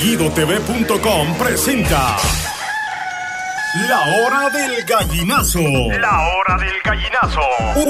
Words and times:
GuidoTV.com 0.00 1.34
presenta 1.38 2.16
La 3.88 4.00
Hora 4.18 4.50
del 4.50 4.84
Gallinazo. 4.84 5.60
La 5.98 6.20
hora 6.28 6.58
del 6.58 6.74
gallinazo. 6.84 7.40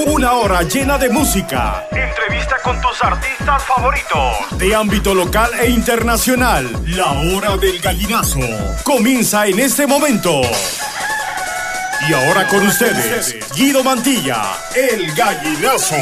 Una 0.07 0.33
hora 0.35 0.63
llena 0.63 0.99
de 0.99 1.09
música, 1.11 1.85
Entrevista 1.91 2.57
con 2.63 2.81
tus 2.81 3.03
artistas 3.03 3.63
favoritos. 3.65 4.59
de 4.59 4.75
ámbito 4.75 5.15
local 5.15 5.51
e 5.61 5.69
internacional. 5.71 6.71
La 6.87 7.11
Hora 7.13 7.57
del 7.57 7.81
Gallinazo 7.81 8.41
comienza 8.85 9.47
en 9.47 9.59
este 9.59 9.87
momento. 9.87 10.41
Y 12.09 12.13
ahora 12.13 12.47
con 12.47 12.65
ustedes, 12.67 13.37
Guido 13.55 13.83
Mantilla, 13.83 14.43
el 14.75 15.13
Gallinazo. 15.15 15.97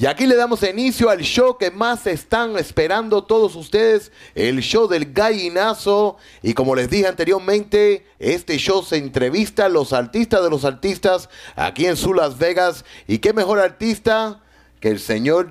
Y 0.00 0.06
aquí 0.06 0.28
le 0.28 0.36
damos 0.36 0.62
inicio 0.62 1.10
al 1.10 1.22
show 1.22 1.58
que 1.58 1.72
más 1.72 2.06
están 2.06 2.56
esperando 2.56 3.24
todos 3.24 3.56
ustedes, 3.56 4.12
el 4.36 4.60
show 4.60 4.86
del 4.86 5.12
gallinazo. 5.12 6.18
Y 6.40 6.54
como 6.54 6.76
les 6.76 6.88
dije 6.88 7.08
anteriormente, 7.08 8.06
este 8.20 8.58
show 8.58 8.84
se 8.84 8.96
entrevista 8.96 9.64
a 9.64 9.68
los 9.68 9.92
artistas 9.92 10.44
de 10.44 10.50
los 10.50 10.64
artistas 10.64 11.28
aquí 11.56 11.86
en 11.86 11.96
su 11.96 12.14
Las 12.14 12.38
Vegas. 12.38 12.84
Y 13.08 13.18
qué 13.18 13.32
mejor 13.32 13.58
artista 13.58 14.38
que 14.78 14.90
el 14.90 15.00
señor 15.00 15.48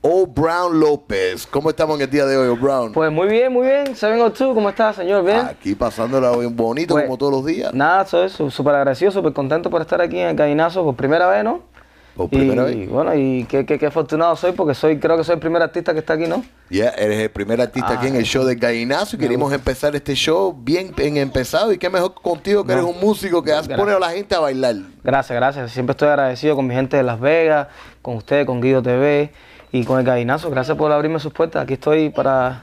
O. 0.00 0.26
Brown 0.26 0.80
López. 0.80 1.46
¿Cómo 1.46 1.68
estamos 1.68 1.96
en 1.96 2.04
el 2.04 2.10
día 2.10 2.24
de 2.24 2.38
hoy, 2.38 2.48
O. 2.48 2.56
Brown? 2.56 2.92
Pues 2.92 3.12
muy 3.12 3.28
bien, 3.28 3.52
muy 3.52 3.66
bien. 3.66 3.88
702, 3.88 4.54
¿cómo 4.54 4.70
está, 4.70 4.94
señor? 4.94 5.22
¿Bien? 5.22 5.40
Aquí 5.40 5.74
pasándola 5.74 6.30
bonito 6.30 6.94
Pues, 6.94 7.04
como 7.04 7.18
todos 7.18 7.32
los 7.32 7.44
días. 7.44 7.74
Nada, 7.74 8.06
soy 8.06 8.30
súper 8.30 8.74
agradecido, 8.74 9.10
súper 9.12 9.34
contento 9.34 9.68
por 9.68 9.82
estar 9.82 10.00
aquí 10.00 10.18
en 10.18 10.28
el 10.28 10.34
Gallinazo 10.34 10.82
por 10.82 10.96
primera 10.96 11.28
vez, 11.28 11.44
¿no? 11.44 11.71
Por 12.16 12.28
primera 12.28 12.70
y, 12.70 12.80
vez. 12.80 12.90
bueno, 12.90 13.14
y 13.14 13.44
qué, 13.48 13.64
qué, 13.64 13.78
qué 13.78 13.86
afortunado 13.86 14.36
soy 14.36 14.52
porque 14.52 14.74
soy, 14.74 14.98
creo 14.98 15.16
que 15.16 15.24
soy 15.24 15.34
el 15.34 15.40
primer 15.40 15.62
artista 15.62 15.94
que 15.94 16.00
está 16.00 16.12
aquí, 16.12 16.26
¿no? 16.26 16.44
Ya, 16.68 16.90
eres 16.90 17.20
el 17.20 17.30
primer 17.30 17.60
artista 17.60 17.92
aquí 17.92 18.06
en 18.06 18.16
el 18.16 18.24
show 18.24 18.44
del 18.44 18.58
gallinazo 18.58 19.16
y 19.16 19.18
queremos 19.18 19.52
empezar 19.52 19.96
este 19.96 20.14
show 20.14 20.54
bien, 20.58 20.92
bien 20.94 21.16
empezado. 21.16 21.72
Y 21.72 21.78
qué 21.78 21.88
mejor 21.88 22.14
contigo 22.14 22.64
que 22.64 22.72
eres 22.72 22.84
un 22.84 23.00
músico 23.00 23.42
que 23.42 23.52
has 23.52 23.66
pone 23.66 23.92
a 23.92 23.98
la 23.98 24.10
gente 24.10 24.34
a 24.34 24.40
bailar. 24.40 24.76
Gracias, 25.02 25.36
gracias. 25.36 25.70
Siempre 25.72 25.92
estoy 25.92 26.08
agradecido 26.08 26.54
con 26.54 26.66
mi 26.66 26.74
gente 26.74 26.96
de 26.96 27.02
Las 27.02 27.18
Vegas, 27.18 27.68
con 28.02 28.16
usted, 28.16 28.44
con 28.44 28.60
Guido 28.60 28.82
TV 28.82 29.32
y 29.70 29.84
con 29.84 29.98
el 29.98 30.04
Gallinazo. 30.04 30.50
Gracias 30.50 30.76
por 30.76 30.92
abrirme 30.92 31.18
sus 31.18 31.32
puertas. 31.32 31.62
Aquí 31.62 31.74
estoy 31.74 32.10
para, 32.10 32.62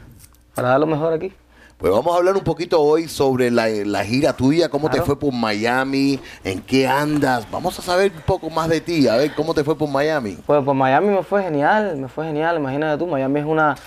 para 0.53 0.69
dar 0.69 0.79
lo 0.79 0.85
mejor 0.85 1.13
aquí. 1.13 1.33
Pues 1.79 1.93
vamos 1.93 2.13
a 2.13 2.17
hablar 2.17 2.35
un 2.35 2.43
poquito 2.43 2.81
hoy 2.81 3.07
sobre 3.07 3.49
la, 3.49 3.69
la 3.69 4.03
gira 4.03 4.33
tuya, 4.33 4.67
cómo 4.67 4.89
te 4.89 5.01
fue 5.01 5.17
por 5.17 5.31
Miami, 5.31 6.19
en 6.43 6.59
qué 6.59 6.85
andas. 6.85 7.49
Vamos 7.49 7.79
a 7.79 7.81
saber 7.81 8.11
un 8.13 8.21
poco 8.23 8.49
más 8.49 8.67
de 8.67 8.81
ti, 8.81 9.07
a 9.07 9.15
ver 9.15 9.33
cómo 9.33 9.53
te 9.53 9.63
fue 9.63 9.77
por 9.77 9.87
Miami. 9.87 10.37
Pues 10.45 10.61
por 10.61 10.75
Miami 10.75 11.07
me 11.07 11.23
fue 11.23 11.41
genial, 11.41 11.95
me 11.95 12.09
fue 12.09 12.25
genial. 12.25 12.57
Imagínate 12.57 12.97
tú, 12.97 13.07
Miami 13.07 13.39
es 13.39 13.45
una, 13.45 13.77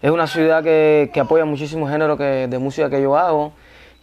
es 0.00 0.10
una 0.10 0.26
ciudad 0.26 0.62
que, 0.62 1.10
que 1.12 1.20
apoya 1.20 1.44
muchísimos 1.44 1.90
géneros 1.90 2.16
que, 2.16 2.48
de 2.48 2.58
música 2.58 2.88
que 2.88 3.02
yo 3.02 3.18
hago. 3.18 3.52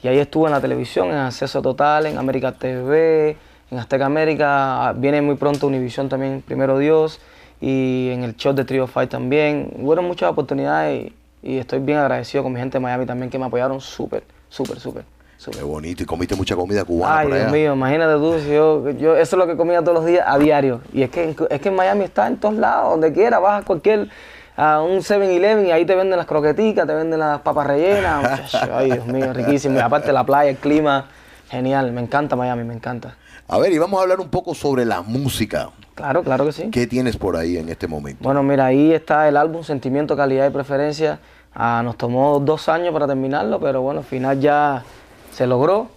Y 0.04 0.08
ahí 0.08 0.20
estuve 0.20 0.46
en 0.46 0.52
la 0.52 0.62
televisión, 0.62 1.08
en 1.08 1.16
Acceso 1.16 1.60
Total, 1.60 2.06
en 2.06 2.20
América 2.20 2.52
TV, 2.52 3.36
en 3.72 3.80
Azteca 3.80 4.06
América. 4.06 4.94
Viene 4.96 5.24
muy 5.24 5.38
pronto 5.38 5.66
Univision 5.66 6.08
también, 6.08 6.44
Primero 6.44 6.78
Dios. 6.78 7.20
Y 7.60 8.12
en 8.12 8.24
el 8.24 8.36
show 8.36 8.54
de 8.54 8.64
Trio 8.64 8.86
Fight 8.86 9.10
también. 9.10 9.72
Hubo 9.80 10.00
muchas 10.04 10.30
oportunidades 10.30 11.08
y, 11.08 11.14
y 11.42 11.58
estoy 11.58 11.80
bien 11.80 11.98
agradecido 12.00 12.44
con 12.44 12.54
mi 12.54 12.60
gente 12.60 12.78
de 12.78 12.82
Miami 12.82 13.06
también 13.06 13.30
que 13.30 13.40
me 13.40 13.46
apoyaron 13.46 13.80
súper, 13.82 14.24
súper, 14.50 14.80
súper. 14.80 15.04
súper. 15.38 15.60
Qué 15.60 15.66
bonito, 15.66 16.04
y 16.04 16.06
comiste 16.06 16.36
mucha 16.36 16.56
comida 16.56 16.84
cubana 16.84 17.20
Ay, 17.20 17.28
por 17.28 17.34
allá. 17.34 17.44
Dios 17.46 17.54
mío, 17.54 17.74
imagínate 17.74 18.14
tú, 18.20 18.40
si 18.40 18.50
yo, 18.54 18.90
yo, 18.92 19.16
eso 19.16 19.36
es 19.36 19.40
lo 19.40 19.48
que 19.48 19.56
comía 19.56 19.80
todos 19.82 19.94
los 19.96 20.06
días 20.06 20.26
a 20.28 20.38
diario. 20.38 20.82
Y 20.94 21.02
es 21.04 21.10
que, 21.10 21.24
en- 21.24 21.36
es 21.50 21.62
que 21.62 21.70
en 21.70 21.76
Miami 21.76 22.04
está 22.06 22.28
en 22.28 22.38
todos 22.38 22.56
lados, 22.56 22.92
donde 22.92 23.14
quiera, 23.14 23.40
vas 23.40 23.62
a 23.62 23.66
cualquier, 23.66 24.10
a 24.58 24.82
un 24.82 24.98
7-Eleven 25.02 25.68
y 25.68 25.72
ahí 25.72 25.86
te 25.86 25.96
venden 25.96 26.18
las 26.18 26.26
croqueticas, 26.28 26.86
te 26.86 26.94
venden 26.94 27.20
las 27.20 27.40
papas 27.40 27.66
rellenas. 27.68 28.54
Ay, 28.74 28.92
Dios 28.92 29.06
mío, 29.08 29.32
riquísimo. 29.32 29.78
Y 29.78 29.82
aparte 29.82 30.12
la 30.12 30.26
playa, 30.26 30.50
el 30.50 30.58
clima, 30.58 31.06
genial. 31.50 31.94
Me 31.94 32.02
encanta 32.02 32.36
Miami, 32.36 32.66
me 32.66 32.74
encanta. 32.74 33.16
A 33.48 33.58
ver, 33.58 33.72
y 33.72 33.78
vamos 33.78 33.98
a 34.00 34.04
hablar 34.04 34.20
un 34.20 34.28
poco 34.30 34.54
sobre 34.54 34.84
la 34.84 35.02
música. 35.02 35.70
Claro, 36.00 36.24
claro 36.24 36.46
que 36.46 36.54
sí. 36.54 36.70
¿Qué 36.72 36.88
tienes 36.88 37.18
por 37.18 37.36
ahí 37.36 37.58
en 37.58 37.68
este 37.68 37.86
momento? 37.86 38.24
Bueno, 38.24 38.42
mira, 38.42 38.68
ahí 38.68 38.94
está 38.94 39.28
el 39.28 39.36
álbum 39.36 39.64
Sentimiento, 39.64 40.16
Calidad 40.16 40.48
y 40.48 40.50
Preferencia. 40.50 41.20
Ah, 41.54 41.82
nos 41.84 41.98
tomó 41.98 42.40
dos 42.40 42.70
años 42.70 42.94
para 42.94 43.06
terminarlo, 43.06 43.60
pero 43.60 43.82
bueno, 43.82 44.00
al 44.00 44.06
final 44.06 44.40
ya 44.40 44.86
se 45.34 45.46
logró. 45.46 45.90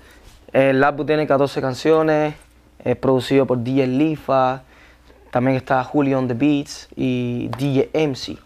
El 0.52 0.82
álbum 0.82 1.06
tiene 1.06 1.24
14 1.24 1.60
canciones, 1.60 2.34
es 2.84 2.96
producido 2.96 3.46
por 3.46 3.62
DJ 3.62 3.86
Lifa, 3.86 4.62
también 5.30 5.56
está 5.56 5.84
Julio 5.84 6.18
on 6.18 6.26
the 6.26 6.34
Beats 6.34 6.88
y 6.96 7.48
DJ 7.56 7.90
MC. 7.94 8.38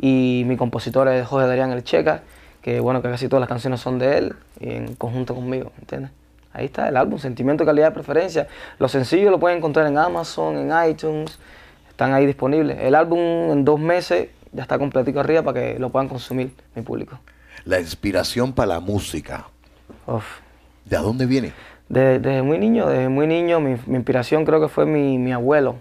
Y 0.00 0.42
mi 0.46 0.56
compositor 0.56 1.06
es 1.06 1.28
Jorge 1.28 1.46
Darían 1.46 1.70
El 1.70 1.84
Checa, 1.84 2.22
que 2.60 2.80
bueno, 2.80 3.00
que 3.02 3.08
casi 3.08 3.28
todas 3.28 3.40
las 3.40 3.48
canciones 3.48 3.78
son 3.78 4.00
de 4.00 4.18
él, 4.18 4.34
y 4.58 4.72
en 4.72 4.96
conjunto 4.96 5.32
conmigo, 5.36 5.70
¿entiendes? 5.78 6.10
Ahí 6.54 6.66
está 6.66 6.88
el 6.88 6.96
álbum, 6.96 7.18
Sentimiento, 7.18 7.66
Calidad 7.66 7.90
y 7.90 7.94
Preferencia. 7.94 8.46
Los 8.78 8.92
sencillos 8.92 9.30
lo 9.30 9.38
pueden 9.38 9.58
encontrar 9.58 9.86
en 9.86 9.98
Amazon, 9.98 10.56
en 10.56 10.88
iTunes, 10.90 11.38
están 11.90 12.14
ahí 12.14 12.24
disponibles. 12.26 12.78
El 12.80 12.94
álbum 12.94 13.18
en 13.50 13.64
dos 13.64 13.78
meses 13.80 14.28
ya 14.52 14.62
está 14.62 14.78
completico 14.78 15.20
arriba 15.20 15.42
para 15.42 15.60
que 15.60 15.78
lo 15.78 15.90
puedan 15.90 16.08
consumir 16.08 16.52
mi 16.76 16.82
público. 16.82 17.18
La 17.64 17.80
inspiración 17.80 18.52
para 18.52 18.68
la 18.74 18.80
música. 18.80 19.46
Uf. 20.06 20.24
¿De 20.84 20.96
dónde 20.96 21.26
viene? 21.26 21.52
Desde, 21.88 22.18
desde 22.20 22.42
muy 22.42 22.58
niño, 22.58 22.86
desde 22.88 23.08
muy 23.08 23.26
niño, 23.26 23.58
mi, 23.60 23.76
mi 23.86 23.96
inspiración 23.96 24.44
creo 24.44 24.60
que 24.60 24.68
fue 24.68 24.86
mi, 24.86 25.18
mi 25.18 25.32
abuelo. 25.32 25.76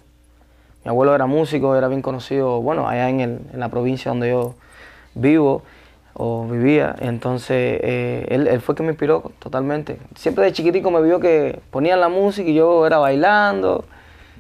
Mi 0.84 0.90
abuelo 0.90 1.14
era 1.14 1.28
músico, 1.28 1.76
era 1.76 1.88
bien 1.88 2.02
conocido, 2.02 2.62
bueno, 2.62 2.90
allá 2.90 3.10
en, 3.10 3.20
el- 3.22 3.40
en 3.54 3.60
la 3.60 3.70
provincia 3.70 4.10
donde 4.12 4.30
yo 4.30 4.56
vivo 5.14 5.62
o 6.14 6.46
vivía. 6.46 6.96
Entonces, 7.00 7.80
eh, 7.82 8.26
él, 8.30 8.62
fue 8.62 8.76
que 8.76 8.84
me 8.84 8.90
inspiró 8.90 9.32
totalmente. 9.40 9.98
Siempre 10.16 10.46
de 10.46 10.54
chiquitico 10.54 10.92
me 10.92 11.02
vio 11.02 11.20
que 11.20 11.60
ponían 11.72 12.00
la 12.00 12.10
música 12.10 12.50
y 12.50 12.54
yo 12.54 12.86
era 12.86 12.98
bailando. 12.98 13.86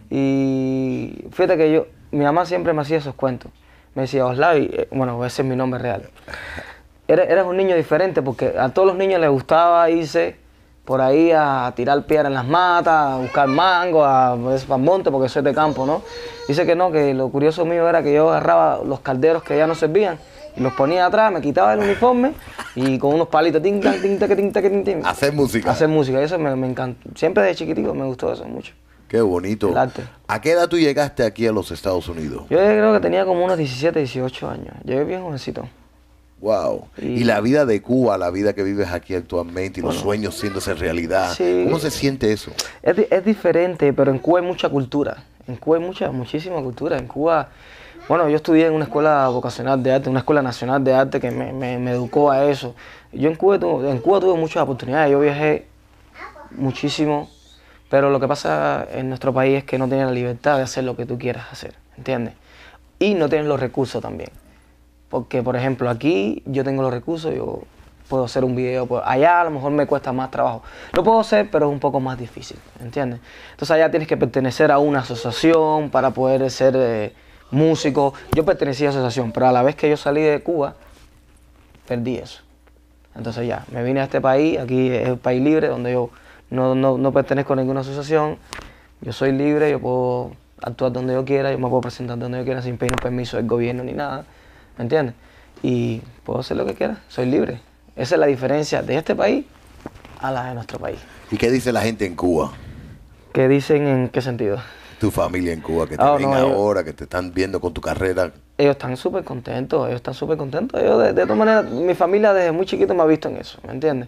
Y 0.09 1.25
fíjate 1.31 1.57
que 1.57 1.72
yo, 1.72 1.88
mi 2.12 2.23
mamá 2.23 2.45
siempre 2.45 2.73
me 2.73 2.81
hacía 2.81 2.97
esos 2.97 3.16
cuentos. 3.16 3.51
Me 3.95 4.03
decía, 4.03 4.25
Oslavi, 4.25 4.69
eh, 4.73 4.88
bueno, 4.91 5.23
ese 5.25 5.41
es 5.41 5.47
mi 5.47 5.56
nombre 5.56 5.79
real. 5.79 6.09
Eres, 7.07 7.29
eres 7.29 7.45
un 7.45 7.57
niño 7.57 7.75
diferente 7.75 8.22
porque 8.22 8.53
a 8.57 8.69
todos 8.69 8.88
los 8.88 8.97
niños 8.97 9.19
les 9.19 9.29
gustaba 9.29 9.89
irse 9.89 10.38
por 10.85 11.00
ahí 11.00 11.31
a 11.31 11.72
tirar 11.75 12.06
piedra 12.06 12.28
en 12.28 12.33
las 12.33 12.45
matas, 12.45 13.13
a 13.13 13.17
buscar 13.17 13.47
mango, 13.47 14.03
a, 14.03 14.33
al 14.33 14.79
monte 14.79 15.12
porque 15.12 15.29
soy 15.29 15.41
de 15.41 15.53
campo, 15.53 15.85
¿no? 15.85 16.01
Dice 16.47 16.66
que 16.66 16.75
no, 16.75 16.91
que 16.91 17.13
lo 17.13 17.29
curioso 17.29 17.66
mío 17.66 17.88
era 17.88 18.03
que 18.03 18.13
yo 18.13 18.29
agarraba 18.29 18.81
los 18.85 19.00
calderos 19.00 19.44
que 19.44 19.57
ya 19.57 19.66
no 19.66 19.75
servían 19.75 20.17
y 20.55 20.61
los 20.61 20.73
ponía 20.73 21.05
atrás, 21.05 21.31
me 21.31 21.41
quitaba 21.41 21.73
el 21.73 21.79
uniforme 21.79 22.33
y 22.75 22.97
con 22.99 23.13
unos 23.15 23.27
palitos, 23.27 23.61
tin, 23.61 23.81
tan, 23.81 24.01
tin, 24.01 24.19
taca, 24.19 24.35
tin, 24.35 24.51
taca, 24.51 24.69
tin, 24.69 24.83
tin, 24.83 25.05
Hacer 25.05 25.33
música. 25.33 25.71
hacer 25.71 25.87
música. 25.87 26.21
Eso 26.21 26.37
me, 26.39 26.55
me 26.55 26.67
encantó. 26.67 27.09
Siempre 27.15 27.43
de 27.43 27.55
chiquitico 27.55 27.93
me 27.93 28.05
gustó 28.05 28.31
eso 28.31 28.45
mucho. 28.45 28.73
Qué 29.07 29.21
bonito. 29.21 29.69
El 29.69 29.77
arte. 29.77 30.03
¿A 30.27 30.41
qué 30.41 30.51
edad 30.51 30.67
tú 30.67 30.77
llegaste 30.79 31.23
aquí 31.23 31.45
a 31.45 31.51
los 31.51 31.69
Estados 31.71 32.07
Unidos? 32.09 32.43
Yo 32.49 32.57
creo 32.57 32.93
que 32.93 32.99
tenía 32.99 33.25
como 33.25 33.45
unos 33.45 33.57
17, 33.57 33.99
18 33.99 34.49
años. 34.49 34.73
Llegué 34.83 35.03
bien 35.03 35.21
jovencito. 35.21 35.67
Wow. 36.41 36.87
Y, 36.97 37.05
Y- 37.05 37.23
la 37.23 37.39
vida 37.39 37.65
de 37.65 37.81
Cuba, 37.81 38.17
la 38.17 38.29
vida 38.31 38.53
que 38.53 38.63
vives 38.63 38.89
aquí 38.91 39.15
actualmente 39.15 39.79
y 39.79 39.83
los 39.83 39.95
sueños 39.95 40.35
siéndose 40.35 40.73
realidad. 40.73 41.31
Sí. 41.33 41.61
¿Cómo 41.65 41.79
se 41.79 41.89
siente 41.91 42.33
eso? 42.33 42.51
Es, 42.81 42.97
es 43.09 43.23
diferente, 43.25 43.93
pero 43.93 44.11
en 44.11 44.19
Cuba 44.19 44.39
hay 44.39 44.45
mucha 44.45 44.67
cultura. 44.69 45.23
En 45.47 45.55
Cuba 45.57 45.77
hay 45.77 45.83
mucha, 45.83 46.11
muchísima 46.11 46.61
cultura. 46.61 46.97
En 46.97 47.07
Cuba, 47.07 47.49
bueno, 48.07 48.27
yo 48.29 48.35
estudié 48.35 48.67
en 48.67 48.73
una 48.73 48.85
escuela 48.85 49.27
vocacional 49.29 49.81
de 49.81 49.93
arte, 49.93 50.09
una 50.09 50.19
escuela 50.19 50.41
nacional 50.41 50.83
de 50.83 50.93
arte 50.93 51.19
que 51.19 51.31
me, 51.31 51.91
educó 51.91 52.31
a 52.31 52.45
eso. 52.45 52.75
Yo 53.11 53.29
en 53.29 53.35
Cuba, 53.35 53.59
tu- 53.59 53.85
en 53.87 53.99
Cuba 53.99 54.19
tuve 54.19 54.37
muchas 54.37 54.63
oportunidades. 54.63 55.11
Yo 55.11 55.19
viajé 55.19 55.67
muchísimo, 56.51 57.29
pero 57.89 58.09
lo 58.09 58.19
que 58.19 58.27
pasa 58.27 58.85
en 58.91 59.09
nuestro 59.09 59.33
país 59.33 59.59
es 59.59 59.63
que 59.63 59.77
no 59.77 59.87
tienes 59.87 60.05
la 60.07 60.11
libertad 60.13 60.57
de 60.57 60.63
hacer 60.63 60.83
lo 60.83 60.95
que 60.95 61.05
tú 61.05 61.17
quieras 61.17 61.47
hacer, 61.51 61.75
¿entiendes? 61.97 62.33
Y 62.99 63.13
no 63.15 63.29
tienes 63.29 63.47
los 63.47 63.59
recursos 63.59 64.01
también. 64.01 64.29
Porque, 65.09 65.43
por 65.43 65.55
ejemplo, 65.55 65.89
aquí 65.89 66.41
yo 66.45 66.63
tengo 66.63 66.81
los 66.81 66.91
recursos, 66.94 67.33
yo 67.35 67.61
puedo 68.09 68.25
hacer 68.25 68.44
un 68.44 68.56
video, 68.56 68.85
puedo- 68.85 69.06
allá 69.06 69.41
a 69.41 69.44
lo 69.45 69.51
mejor 69.51 69.71
me 69.71 69.85
cuesta 69.88 70.11
más 70.11 70.29
trabajo. 70.31 70.63
Lo 70.94 71.03
puedo 71.03 71.19
hacer, 71.19 71.49
pero 71.51 71.67
es 71.67 71.71
un 71.71 71.79
poco 71.79 71.99
más 71.99 72.17
difícil, 72.17 72.57
¿entiendes? 72.81 73.19
Entonces 73.51 73.71
allá 73.71 73.89
tienes 73.89 74.07
que 74.07 74.17
pertenecer 74.17 74.71
a 74.71 74.79
una 74.79 74.99
asociación 74.99 75.89
para 75.89 76.11
poder 76.11 76.49
ser 76.51 76.73
eh, 76.75 77.13
músico. 77.53 78.13
Yo 78.35 78.44
pertenecía 78.44 78.88
a 78.88 78.89
esa 78.89 79.00
asociación, 79.00 79.31
pero 79.31 79.47
a 79.47 79.51
la 79.51 79.63
vez 79.63 79.75
que 79.75 79.89
yo 79.89 79.95
salí 79.95 80.21
de 80.21 80.41
Cuba, 80.41 80.75
perdí 81.88 82.17
eso. 82.17 82.41
Entonces 83.15 83.47
ya, 83.47 83.65
me 83.71 83.83
vine 83.83 84.01
a 84.01 84.05
este 84.05 84.19
país, 84.19 84.59
aquí 84.59 84.89
es 84.89 85.07
el 85.07 85.17
país 85.17 85.41
libre, 85.41 85.67
donde 85.67 85.94
yo 85.94 86.09
no, 86.50 86.73
no, 86.75 86.97
no 86.97 87.11
pertenezco 87.11 87.53
a 87.53 87.55
ninguna 87.55 87.81
asociación, 87.81 88.38
yo 89.01 89.13
soy 89.13 89.31
libre, 89.31 89.69
yo 89.69 89.79
puedo 89.79 90.31
actuar 90.61 90.91
donde 90.91 91.13
yo 91.13 91.23
quiera, 91.23 91.51
yo 91.51 91.59
me 91.59 91.67
puedo 91.67 91.81
presentar 91.81 92.17
donde 92.17 92.39
yo 92.39 92.44
quiera 92.44 92.61
sin 92.61 92.77
pedir 92.77 92.94
un 92.94 93.00
permiso 93.00 93.38
del 93.38 93.45
gobierno 93.45 93.83
ni 93.83 93.94
nada, 93.94 94.25
¿me 94.77 94.83
entiendes? 94.83 95.13
Y 95.61 96.01
puedo 96.23 96.39
hacer 96.39 96.57
lo 96.57 96.65
que 96.65 96.73
quiera, 96.73 97.01
soy 97.07 97.27
libre. 97.27 97.59
Esa 97.95 98.15
es 98.15 98.19
la 98.19 98.25
diferencia 98.25 98.81
de 98.81 98.97
este 98.97 99.13
país 99.13 99.45
a 100.19 100.31
la 100.31 100.45
de 100.45 100.56
nuestro 100.56 100.79
país. 100.79 100.97
¿Y 101.29 101.38
qué 101.38 101.51
dice 101.51 101.71
la 101.71 101.81
gente 101.81 102.06
en 102.06 102.15
Cuba? 102.15 102.51
¿Qué 103.31 103.47
dicen 103.47 103.88
en 103.88 104.09
qué 104.09 104.21
sentido? 104.21 104.57
Tu 105.03 105.11
familia 105.11 105.51
en 105.51 105.59
Cuba, 105.59 105.85
que 105.85 105.97
te 105.97 106.01
Oh, 106.05 106.15
ven 106.15 106.29
no, 106.29 106.38
ahora, 106.38 106.81
que 106.81 106.94
te 106.94 107.03
están 107.03 107.33
viendo 107.33 107.59
con 107.59 107.73
tu 107.73 107.81
carrera. 107.81 108.31
Ellos 108.57 108.71
están 108.71 108.95
súper 108.95 109.25
contentos, 109.25 109.85
ellos 109.85 109.97
están 109.97 110.13
súper 110.13 110.38
contentos. 110.38 110.81
Ellos, 110.81 110.97
de, 111.03 111.11
de 111.11 111.23
todas 111.23 111.38
maneras, 111.38 111.65
mi 111.69 111.94
familia 111.94 112.31
desde 112.31 112.53
muy 112.53 112.65
chiquito 112.65 112.94
me 112.94 113.01
ha 113.01 113.05
visto 113.05 113.27
en 113.27 113.35
eso, 113.35 113.59
¿me 113.67 113.73
entiendes? 113.73 114.07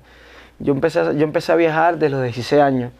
Yo 0.57 0.71
empecé, 0.71 1.01
a- 1.01 1.11
yo 1.11 1.25
empecé 1.25 1.51
a 1.51 1.55
viajar 1.55 1.95
desde 1.97 2.11
los 2.11 2.23
16 2.23 2.61
años. 2.61 2.93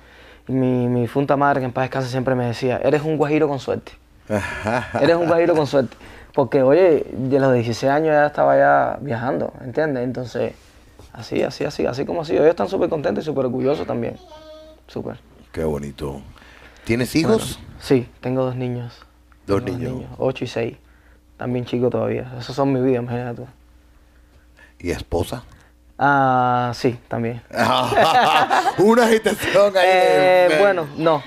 Y 0.49 0.51
mi, 0.51 0.89
mi 0.89 1.07
funta 1.07 1.37
madre, 1.37 1.61
que 1.61 1.67
en 1.67 1.71
paz 1.71 1.83
descanse, 1.85 2.09
siempre 2.09 2.35
me 2.35 2.45
decía, 2.47 2.81
eres 2.83 3.01
un 3.01 3.15
guajiro 3.15 3.47
con 3.47 3.59
suerte. 3.59 3.93
Eres 5.01 5.15
un 5.15 5.27
guajiro 5.27 5.55
con 5.55 5.65
suerte. 5.65 5.95
Porque, 6.33 6.63
oye, 6.63 7.05
de 7.13 7.39
los 7.39 7.53
16 7.53 7.89
años 7.89 8.09
ya 8.09 8.25
estaba 8.25 8.57
ya 8.57 8.97
viajando, 8.99 9.53
¿entiendes? 9.63 10.03
Entonces, 10.03 10.51
así, 11.13 11.43
así, 11.43 11.63
así, 11.63 11.85
así 11.85 12.03
como 12.03 12.23
así. 12.23 12.33
Ellos 12.33 12.47
están 12.47 12.67
súper 12.67 12.89
contentos 12.89 13.23
y 13.23 13.25
súper 13.25 13.45
orgullosos 13.45 13.87
también. 13.87 14.17
Súper. 14.85 15.15
Qué 15.53 15.63
bonito. 15.63 16.19
¿Tienes 16.83 17.15
hijos? 17.15 17.57
Sí, 17.79 18.09
tengo 18.21 18.43
dos 18.43 18.55
niños. 18.55 18.99
Dos 19.45 19.63
Tengo 19.63 19.77
niños. 19.77 20.09
Ocho 20.17 20.43
y 20.43 20.47
seis. 20.47 20.77
También 21.37 21.65
chicos 21.65 21.89
todavía. 21.91 22.31
Esos 22.39 22.55
son 22.55 22.71
mi 22.73 22.81
vida, 22.81 22.97
imagínate 22.97 23.41
tú. 23.41 23.47
¿Y 24.79 24.91
esposa? 24.91 25.43
Ah, 25.97 26.71
sí, 26.75 26.99
también. 27.07 27.41
Una 28.77 29.05
agitación 29.05 29.77
ahí. 29.77 29.83
Eh, 29.87 30.47
de- 30.49 30.59
bueno, 30.59 30.87
no. 30.97 31.21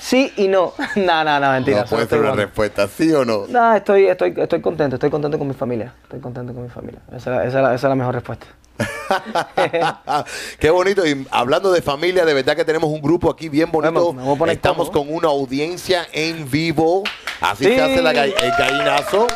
Sí 0.00 0.32
y 0.36 0.48
no. 0.48 0.72
No, 0.96 1.24
no, 1.24 1.40
no, 1.40 1.52
mentira. 1.52 1.80
No 1.80 1.86
puede 1.86 2.06
ser 2.06 2.20
una 2.20 2.32
respuesta, 2.32 2.86
¿sí 2.88 3.12
o 3.12 3.24
no? 3.24 3.46
No, 3.48 3.74
estoy, 3.74 4.06
estoy, 4.06 4.34
estoy 4.36 4.60
contento, 4.60 4.96
estoy 4.96 5.10
contento 5.10 5.38
con 5.38 5.48
mi 5.48 5.54
familia. 5.54 5.92
Estoy 6.04 6.20
contento 6.20 6.52
con 6.52 6.62
mi 6.64 6.68
familia. 6.68 7.00
Esa, 7.12 7.44
esa 7.44 7.60
esa 7.60 7.74
es 7.74 7.82
la 7.82 7.94
mejor 7.94 8.14
respuesta. 8.14 8.46
Qué 10.58 10.70
bonito. 10.70 11.06
Y 11.06 11.26
hablando 11.30 11.72
de 11.72 11.82
familia, 11.82 12.24
de 12.24 12.34
verdad 12.34 12.56
que 12.56 12.64
tenemos 12.64 12.90
un 12.90 13.00
grupo 13.00 13.30
aquí 13.30 13.48
bien 13.48 13.70
bonito. 13.70 14.12
Vamos, 14.12 14.48
Estamos 14.50 14.90
con 14.90 15.12
una 15.12 15.28
audiencia 15.28 16.06
en 16.12 16.50
vivo. 16.50 17.02
Así 17.40 17.64
Sí. 17.64 17.74
se 17.74 17.80
hace 17.80 18.02
la 18.02 18.10
el 18.24 18.34
gallinazo. 18.58 19.26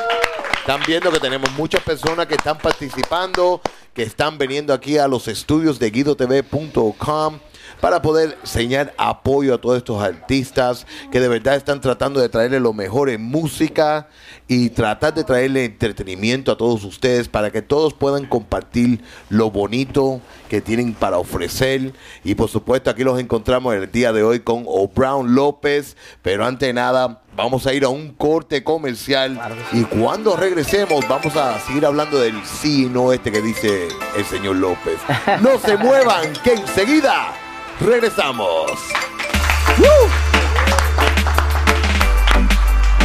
Están 0.58 0.80
viendo 0.86 1.10
que 1.12 1.20
tenemos 1.20 1.50
muchas 1.52 1.82
personas 1.82 2.26
que 2.26 2.34
están 2.36 2.56
participando, 2.56 3.60
que 3.92 4.02
están 4.02 4.38
viniendo 4.38 4.72
aquí 4.72 4.96
a 4.96 5.06
los 5.06 5.28
estudios 5.28 5.78
de 5.78 5.90
guidotv.com 5.90 7.38
para 7.80 8.02
poder 8.02 8.38
señalar 8.42 8.94
apoyo 8.96 9.54
a 9.54 9.60
todos 9.60 9.78
estos 9.78 10.02
artistas 10.02 10.86
que 11.10 11.20
de 11.20 11.28
verdad 11.28 11.56
están 11.56 11.80
tratando 11.80 12.20
de 12.20 12.28
traerle 12.28 12.60
lo 12.60 12.72
mejor 12.72 13.10
en 13.10 13.22
música 13.22 14.08
y 14.48 14.70
tratar 14.70 15.14
de 15.14 15.24
traerle 15.24 15.64
entretenimiento 15.64 16.52
a 16.52 16.56
todos 16.56 16.84
ustedes 16.84 17.28
para 17.28 17.50
que 17.50 17.62
todos 17.62 17.94
puedan 17.94 18.26
compartir 18.26 19.00
lo 19.30 19.50
bonito 19.50 20.20
que 20.48 20.60
tienen 20.60 20.94
para 20.94 21.18
ofrecer. 21.18 21.92
Y 22.24 22.34
por 22.34 22.48
supuesto 22.48 22.90
aquí 22.90 23.04
los 23.04 23.18
encontramos 23.18 23.74
el 23.74 23.90
día 23.90 24.12
de 24.12 24.22
hoy 24.22 24.40
con 24.40 24.64
O'Brown 24.66 25.34
López, 25.34 25.96
pero 26.22 26.44
antes 26.44 26.68
de 26.68 26.72
nada 26.72 27.22
vamos 27.36 27.66
a 27.66 27.74
ir 27.74 27.84
a 27.84 27.88
un 27.88 28.12
corte 28.12 28.62
comercial 28.62 29.40
y 29.72 29.82
cuando 29.84 30.36
regresemos 30.36 31.06
vamos 31.08 31.34
a 31.36 31.58
seguir 31.60 31.84
hablando 31.84 32.18
del 32.18 32.44
sí 32.44 32.84
y 32.84 32.86
no 32.86 33.12
este 33.12 33.32
que 33.32 33.42
dice 33.42 33.88
el 34.16 34.24
señor 34.24 34.56
López. 34.56 34.98
No 35.42 35.58
se 35.58 35.76
muevan, 35.76 36.32
que 36.42 36.52
enseguida 36.52 37.32
regresamos. 37.80 38.72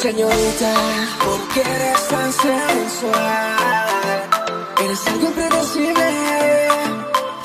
Señorita, 0.03 0.75
¿por 1.25 1.49
qué 1.55 1.61
eres 1.61 2.09
tan 2.09 2.33
sensual? 2.33 3.57
Eres 4.85 5.07
algo 5.07 5.27
impredecible, 5.29 6.69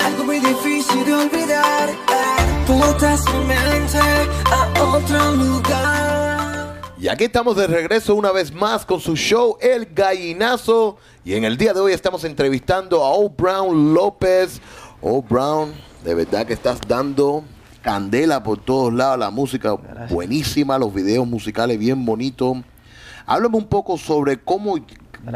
algo 0.04 0.24
muy 0.24 0.40
difícil 0.40 1.04
de 1.04 1.14
olvidar. 1.14 1.88
Portas 2.66 3.22
mi 3.32 3.44
mente 3.44 3.98
a 4.50 4.82
otro 4.82 5.36
lugar. 5.36 6.80
Y 6.98 7.06
aquí 7.06 7.26
estamos 7.26 7.54
de 7.54 7.68
regreso 7.68 8.16
una 8.16 8.32
vez 8.32 8.52
más 8.52 8.84
con 8.84 8.98
su 8.98 9.14
show 9.14 9.56
El 9.60 9.86
Gallinazo. 9.94 10.96
Y 11.24 11.34
en 11.34 11.44
el 11.44 11.56
día 11.56 11.72
de 11.72 11.78
hoy 11.78 11.92
estamos 11.92 12.24
entrevistando 12.24 13.04
a 13.04 13.12
O 13.12 13.28
Brown 13.30 13.94
López. 13.94 14.60
O 15.00 15.22
Brown, 15.22 15.72
de 16.02 16.12
verdad 16.12 16.44
que 16.44 16.54
estás 16.54 16.80
dando 16.88 17.44
candela 17.88 18.42
por 18.42 18.58
todos 18.58 18.92
lados. 18.92 19.18
La 19.18 19.30
música 19.30 19.74
buenísima, 20.10 20.78
los 20.78 20.92
videos 20.92 21.26
musicales 21.26 21.78
bien 21.78 22.04
bonitos. 22.04 22.58
Háblame 23.24 23.56
un 23.56 23.64
poco 23.64 23.96
sobre 23.96 24.36
cómo 24.38 24.76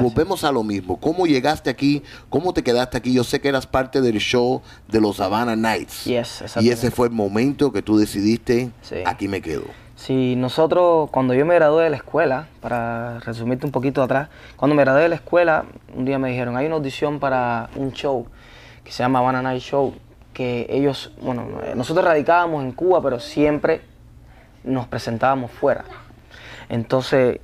volvemos 0.01 0.45
a 0.45 0.53
lo 0.53 0.63
mismo. 0.63 0.99
¿Cómo 0.99 1.27
llegaste 1.27 1.71
aquí? 1.71 2.03
¿Cómo 2.29 2.53
te 2.53 2.63
quedaste 2.63 2.99
aquí? 2.99 3.15
Yo 3.15 3.25
sé 3.25 3.41
que 3.41 3.49
eras 3.49 3.67
parte 3.67 4.03
del 4.03 4.19
show 4.19 4.61
de 4.89 5.01
los 5.01 5.19
Havana 5.21 5.57
Nights. 5.57 6.05
Yes, 6.05 6.45
y 6.61 6.69
ese 6.69 6.91
fue 6.91 7.07
el 7.09 7.15
momento 7.15 7.73
que 7.73 7.81
tú 7.81 7.97
decidiste, 7.97 8.71
Sí. 8.83 8.97
aquí 9.07 9.29
me 9.29 9.41
quedo. 9.41 9.65
Si 9.97 10.37
nosotros, 10.37 11.09
cuando 11.11 11.33
yo 11.33 11.47
me 11.47 11.55
gradué 11.55 11.85
de 11.85 11.91
la 11.91 11.97
escuela, 11.97 12.49
para 12.61 13.19
resumirte 13.21 13.65
un 13.65 13.73
poquito 13.73 14.03
atrás, 14.03 14.29
cuando 14.57 14.75
me 14.75 14.83
gradué 14.83 15.03
de 15.03 15.09
la 15.09 15.15
escuela, 15.15 15.65
un 15.97 16.05
día 16.05 16.19
me 16.19 16.29
dijeron, 16.31 16.57
hay 16.57 16.67
una 16.67 16.75
audición 16.75 17.19
para 17.19 17.71
un 17.77 17.93
show 17.93 18.27
que 18.85 18.93
se 18.93 19.03
llama 19.03 19.21
Havana 19.21 19.41
Night 19.43 19.63
Show, 19.63 19.95
que 20.33 20.67
ellos, 20.71 21.13
bueno, 21.21 21.47
nosotros 21.75 22.05
radicábamos 22.05 22.65
en 22.65 22.73
Cuba, 22.73 23.03
pero 23.03 23.21
siempre 23.21 23.83
nos 24.65 24.87
presentábamos 24.87 25.51
fuera. 25.51 25.85
Entonces, 26.69 27.41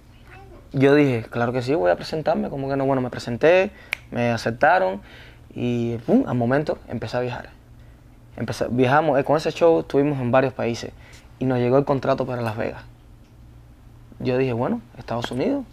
yo 0.72 0.94
dije, 0.94 1.24
claro 1.30 1.52
que 1.52 1.62
sí, 1.62 1.74
voy 1.74 1.90
a 1.90 1.96
presentarme, 1.96 2.48
como 2.48 2.68
que 2.68 2.76
no, 2.76 2.86
bueno, 2.86 3.02
me 3.02 3.10
presenté, 3.10 3.70
me 4.10 4.30
aceptaron 4.30 5.00
y 5.54 5.96
pum, 5.98 6.24
al 6.26 6.36
momento 6.36 6.78
empecé 6.88 7.16
a 7.16 7.20
viajar. 7.20 7.50
Empecé- 8.36 8.68
viajamos, 8.70 9.18
eh, 9.18 9.24
con 9.24 9.36
ese 9.36 9.50
show 9.50 9.80
estuvimos 9.80 10.20
en 10.20 10.30
varios 10.30 10.52
países 10.52 10.92
y 11.38 11.44
nos 11.44 11.58
llegó 11.58 11.78
el 11.78 11.84
contrato 11.84 12.24
para 12.26 12.40
Las 12.42 12.56
Vegas. 12.56 12.82
Yo 14.20 14.36
dije, 14.38 14.52
bueno, 14.52 14.80
Estados 14.96 15.30
Unidos, 15.30 15.64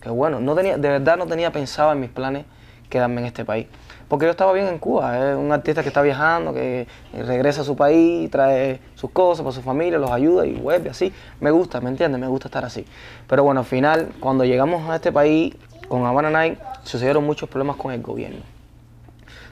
qué 0.00 0.10
bueno. 0.10 0.40
No 0.40 0.54
tenía, 0.54 0.76
de 0.76 0.88
verdad 0.88 1.16
no 1.16 1.26
tenía 1.26 1.52
pensado 1.52 1.92
en 1.92 2.00
mis 2.00 2.10
planes 2.10 2.44
quedarme 2.88 3.20
en 3.20 3.26
este 3.26 3.44
país. 3.44 3.66
Porque 4.12 4.26
yo 4.26 4.30
estaba 4.30 4.52
bien 4.52 4.66
en 4.66 4.78
Cuba, 4.78 5.30
es 5.30 5.38
un 5.38 5.52
artista 5.52 5.80
que 5.80 5.88
está 5.88 6.02
viajando, 6.02 6.52
que 6.52 6.86
regresa 7.14 7.62
a 7.62 7.64
su 7.64 7.76
país, 7.76 8.30
trae 8.30 8.78
sus 8.94 9.10
cosas 9.10 9.42
para 9.42 9.54
su 9.54 9.62
familia, 9.62 9.98
los 9.98 10.10
ayuda 10.10 10.44
y 10.44 10.52
vuelve 10.52 10.90
así. 10.90 11.14
Me 11.40 11.50
gusta, 11.50 11.80
¿me 11.80 11.88
entiendes? 11.88 12.20
Me 12.20 12.26
gusta 12.26 12.48
estar 12.48 12.62
así. 12.62 12.84
Pero 13.26 13.42
bueno, 13.42 13.60
al 13.60 13.64
final, 13.64 14.12
cuando 14.20 14.44
llegamos 14.44 14.86
a 14.90 14.96
este 14.96 15.12
país 15.12 15.56
con 15.88 16.04
Havana 16.04 16.28
Night, 16.28 16.58
sucedieron 16.82 17.24
muchos 17.24 17.48
problemas 17.48 17.76
con 17.76 17.90
el 17.90 18.02
gobierno. 18.02 18.42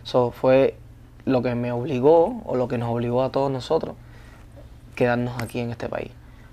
Eso 0.04 0.30
fue 0.30 0.76
lo 1.24 1.40
que 1.40 1.54
me 1.54 1.72
obligó, 1.72 2.42
o 2.44 2.54
lo 2.54 2.68
que 2.68 2.76
nos 2.76 2.90
obligó 2.90 3.22
a 3.22 3.32
todos 3.32 3.50
nosotros, 3.50 3.94
quedarnos 4.94 5.42
aquí 5.42 5.60
en 5.60 5.70
este 5.70 5.88
país. 5.88 6.10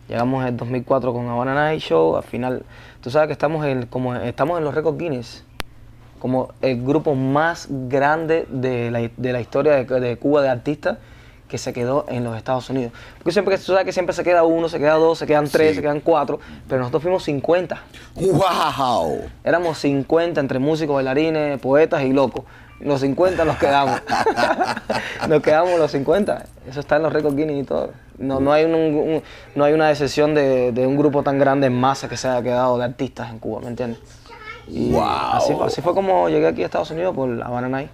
Llegamos 0.08 0.44
en 0.44 0.48
el 0.48 0.56
2004 0.56 1.12
con 1.12 1.28
Havana 1.28 1.54
Night 1.54 1.82
Show, 1.82 2.16
al 2.16 2.24
final, 2.24 2.64
tú 3.02 3.10
sabes 3.10 3.28
que 3.28 3.34
estamos 3.34 3.66
en, 3.66 3.86
como, 3.88 4.16
estamos 4.16 4.60
en 4.60 4.64
los 4.64 4.74
récords 4.74 4.98
Guinness, 4.98 5.44
como 6.20 6.50
el 6.62 6.84
grupo 6.84 7.16
más 7.16 7.68
grande 7.70 8.46
de 8.50 8.92
la, 8.92 9.10
de 9.16 9.34
la 9.34 9.40
historia 9.42 9.84
de, 9.84 10.00
de 10.00 10.18
Cuba 10.18 10.42
de 10.42 10.50
artistas 10.50 10.98
que 11.48 11.58
se 11.58 11.72
quedó 11.72 12.06
en 12.10 12.26
los 12.26 12.36
Estados 12.36 12.70
Unidos. 12.70 12.92
Porque 13.20 13.32
siempre, 13.32 13.58
tú 13.58 13.64
sabes 13.64 13.86
que 13.86 13.94
siempre 13.94 14.14
se 14.14 14.24
queda 14.24 14.44
uno, 14.44 14.68
se 14.68 14.80
queda 14.80 14.96
dos, 14.96 15.18
se 15.20 15.26
quedan 15.26 15.48
tres, 15.48 15.70
Sí. 15.70 15.76
se 15.76 15.82
quedan 15.82 16.02
cuatro, 16.02 16.40
pero 16.68 16.80
nosotros 16.80 17.04
fuimos 17.04 17.24
50. 17.24 17.82
¡Wow! 18.16 19.22
Éramos 19.44 19.78
50 19.80 20.40
entre 20.42 20.60
músicos, 20.60 20.96
bailarines, 20.96 21.60
poetas 21.60 22.04
y 22.04 22.12
locos. 22.12 22.44
Los 22.80 23.00
50 23.02 23.44
nos 23.46 23.58
quedamos. 23.58 24.02
nos 25.30 25.42
quedamos 25.42 25.80
los 25.80 25.92
50. 25.92 26.46
Eso 26.70 26.80
está 26.80 26.98
en 26.98 27.04
los 27.04 27.14
récords 27.14 27.36
Guinness 27.36 27.64
y 27.64 27.66
todo. 27.66 27.92
No, 28.18 28.40
no, 28.40 28.52
hay, 28.52 28.66
un- 28.66 28.74
un- 28.76 29.22
no 29.56 29.64
hay 29.64 29.74
una 29.74 29.90
excepción 29.92 30.34
de, 30.36 30.72
de 30.72 30.86
un 30.86 30.98
grupo 30.98 31.24
tan 31.24 31.40
grande 31.40 31.68
en 31.68 31.74
masa 31.80 32.10
que 32.10 32.18
se 32.18 32.28
haya 32.28 32.42
quedado 32.42 32.78
de 32.78 32.84
artistas 32.86 33.30
en 33.32 33.40
Cuba, 33.40 33.62
¿me 33.62 33.68
entiendes? 33.68 34.00
Y 34.68 34.92
Wow. 34.92 35.02
así, 35.04 35.54
fue- 35.54 35.68
así 35.68 35.82
fue 35.82 35.94
como 35.94 36.30
llegué 36.30 36.48
aquí 36.48 36.62
a 36.64 36.66
Estados 36.66 36.92
Unidos 36.92 37.16
por 37.16 37.42
Habana 37.42 37.70
Night. 37.70 37.90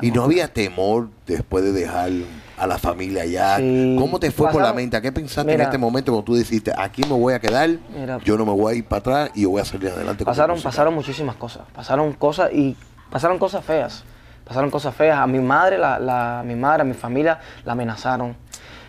Y 0.00 0.10
no 0.10 0.24
había 0.24 0.48
temor 0.48 1.08
después 1.26 1.62
de 1.64 1.72
dejar 1.72 2.10
a 2.56 2.66
la 2.66 2.78
familia 2.78 3.22
allá. 3.22 3.56
Sí. 3.58 3.96
¿Cómo 3.98 4.18
te 4.18 4.30
fue 4.30 4.50
por 4.50 4.62
la 4.62 4.72
mente? 4.72 4.96
¿A 4.96 5.00
qué 5.00 5.12
pensaste 5.12 5.52
en 5.52 5.60
este 5.60 5.78
momento 5.78 6.12
cuando 6.12 6.24
tú 6.24 6.34
dijiste, 6.34 6.72
aquí 6.76 7.02
me 7.02 7.12
voy 7.14 7.34
a 7.34 7.40
quedar, 7.40 7.70
Mira. 7.96 8.18
yo 8.24 8.36
no 8.38 8.44
me 8.46 8.52
voy 8.52 8.72
a 8.74 8.76
ir 8.78 8.84
para 8.84 9.00
atrás 9.00 9.30
y 9.34 9.42
yo 9.42 9.50
voy 9.50 9.60
a 9.60 9.64
salir 9.64 9.88
adelante? 9.90 10.24
con 10.24 10.30
Pasaron, 10.32 10.54
música"? 10.56 10.70
pasaron 10.70 10.94
muchísimas 10.94 11.36
cosas. 11.36 11.62
Pasaron 11.74 12.12
cosas 12.14 12.52
y 12.52 12.76
pasaron 13.10 13.38
cosas 13.38 13.64
feas. 13.64 14.04
Pasaron 14.44 14.70
cosas 14.70 14.94
feas. 14.94 15.18
A 15.18 15.26
mi 15.26 15.38
madre, 15.40 15.78
la, 15.78 15.98
la- 15.98 16.40
a 16.40 16.42
mi 16.42 16.54
madre, 16.56 16.82
a 16.82 16.84
mi 16.84 16.94
familia 16.94 17.38
la 17.64 17.72
amenazaron. 17.72 18.34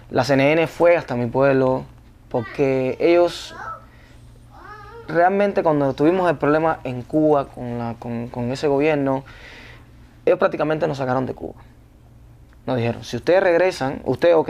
La 0.10 0.24
CNN 0.24 0.66
fue 0.68 0.96
hasta 0.98 1.16
mi 1.16 1.26
pueblo 1.28 1.84
porque 2.30 2.98
ellos 3.00 3.56
realmente 5.08 5.64
cuando 5.64 5.94
tuvimos 5.94 6.30
el 6.30 6.38
problema 6.38 6.80
en 6.84 7.02
Cuba 7.02 7.48
con, 7.48 8.52
ese 8.52 8.68
gobierno, 8.68 9.24
ellos 10.26 10.40
prácticamente 10.40 10.88
nos 10.88 10.98
sacaron 10.98 11.26
de 11.26 11.34
Cuba. 11.34 11.56
Nos 12.66 12.78
dijeron, 12.78 13.04
si 13.04 13.18
ustedes 13.18 13.44
regresan, 13.44 14.02
ustedes, 14.06 14.36
ok, 14.36 14.50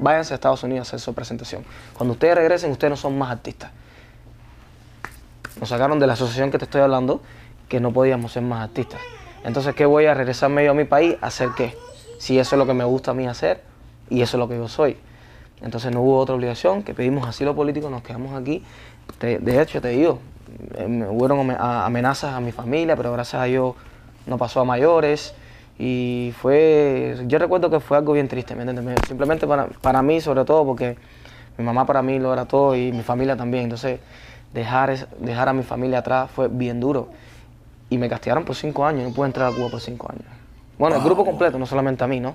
váyanse 0.00 0.34
a 0.34 0.36
Estados 0.36 0.62
Unidos 0.64 0.88
a 0.88 0.90
hacer 0.90 1.00
su 1.00 1.14
presentación. 1.14 1.64
Cuando 1.94 2.14
ustedes 2.14 2.34
regresen, 2.34 2.70
ustedes 2.70 2.90
no 2.90 2.96
son 2.96 3.16
más 3.16 3.30
artistas. 3.30 3.70
Nos 5.60 5.68
sacaron 5.68 5.98
de 5.98 6.06
la 6.06 6.14
asociación 6.14 6.50
que 6.50 6.58
te 6.58 6.64
estoy 6.64 6.80
hablando, 6.80 7.22
que 7.68 7.80
no 7.80 7.92
podíamos 7.92 8.32
ser 8.32 8.42
más 8.42 8.62
artistas. 8.62 9.00
Entonces, 9.44 9.74
¿qué 9.74 9.86
voy 9.86 10.06
a 10.06 10.14
regresarme 10.14 10.64
yo 10.64 10.72
a 10.72 10.74
mi 10.74 10.84
país? 10.84 11.16
¿A 11.20 11.28
hacer 11.28 11.50
qué? 11.56 11.76
Si 12.18 12.38
eso 12.38 12.56
es 12.56 12.58
lo 12.58 12.66
que 12.66 12.74
me 12.74 12.84
gusta 12.84 13.12
a 13.12 13.14
mí 13.14 13.26
hacer 13.26 13.62
y 14.10 14.22
eso 14.22 14.36
es 14.36 14.38
lo 14.40 14.48
que 14.48 14.56
yo 14.56 14.68
soy. 14.68 14.96
Entonces 15.62 15.92
no 15.92 16.02
hubo 16.02 16.18
otra 16.18 16.34
obligación, 16.34 16.82
que 16.82 16.94
pedimos 16.94 17.26
asilo 17.26 17.54
político, 17.54 17.88
nos 17.88 18.02
quedamos 18.02 18.38
aquí. 18.38 18.62
Te- 19.18 19.38
de 19.38 19.62
hecho, 19.62 19.80
te 19.80 19.88
digo, 19.88 20.18
me 20.86 21.08
hubieron 21.08 21.40
ame- 21.40 21.56
a- 21.58 21.86
amenazas 21.86 22.34
a 22.34 22.40
mi 22.40 22.52
familia, 22.52 22.96
pero 22.96 23.12
gracias 23.12 23.40
a 23.42 23.44
Dios 23.46 23.74
no 24.26 24.38
pasó 24.38 24.60
a 24.60 24.64
mayores. 24.64 25.34
Y 25.78 26.32
fue, 26.40 27.16
yo 27.26 27.38
recuerdo 27.38 27.68
que 27.70 27.80
fue 27.80 27.96
algo 27.98 28.12
bien 28.14 28.28
triste, 28.28 28.54
¿me 28.54 28.62
entiendes? 28.62 28.84
Me- 28.84 29.06
Simplemente 29.06 29.46
para, 29.46 29.66
para 29.66 30.02
mí, 30.02 30.20
sobre 30.20 30.44
todo, 30.44 30.64
porque 30.64 30.96
mi 31.58 31.64
mamá 31.64 31.84
para 31.86 32.02
mí 32.02 32.18
lo 32.18 32.32
era 32.32 32.46
todo 32.46 32.74
y 32.74 32.92
mi 32.92 33.02
familia 33.02 33.36
también. 33.36 33.64
Entonces, 33.64 34.00
dejar, 34.54 35.08
dejar 35.18 35.48
a 35.48 35.52
mi 35.52 35.62
familia 35.62 35.98
atrás 35.98 36.30
fue 36.30 36.48
bien 36.48 36.80
duro. 36.80 37.08
Y 37.90 37.98
me 37.98 38.08
castigaron 38.08 38.44
por 38.44 38.56
cinco 38.56 38.84
años, 38.86 39.08
no 39.08 39.14
pude 39.14 39.26
entrar 39.26 39.52
a 39.52 39.54
Cuba 39.54 39.68
por 39.70 39.80
cinco 39.80 40.08
años. 40.10 40.24
Bueno, 40.78 40.96
el 40.96 41.02
grupo 41.02 41.24
completo, 41.24 41.58
no 41.58 41.66
solamente 41.66 42.02
a 42.04 42.06
mí, 42.06 42.20
¿no? 42.20 42.34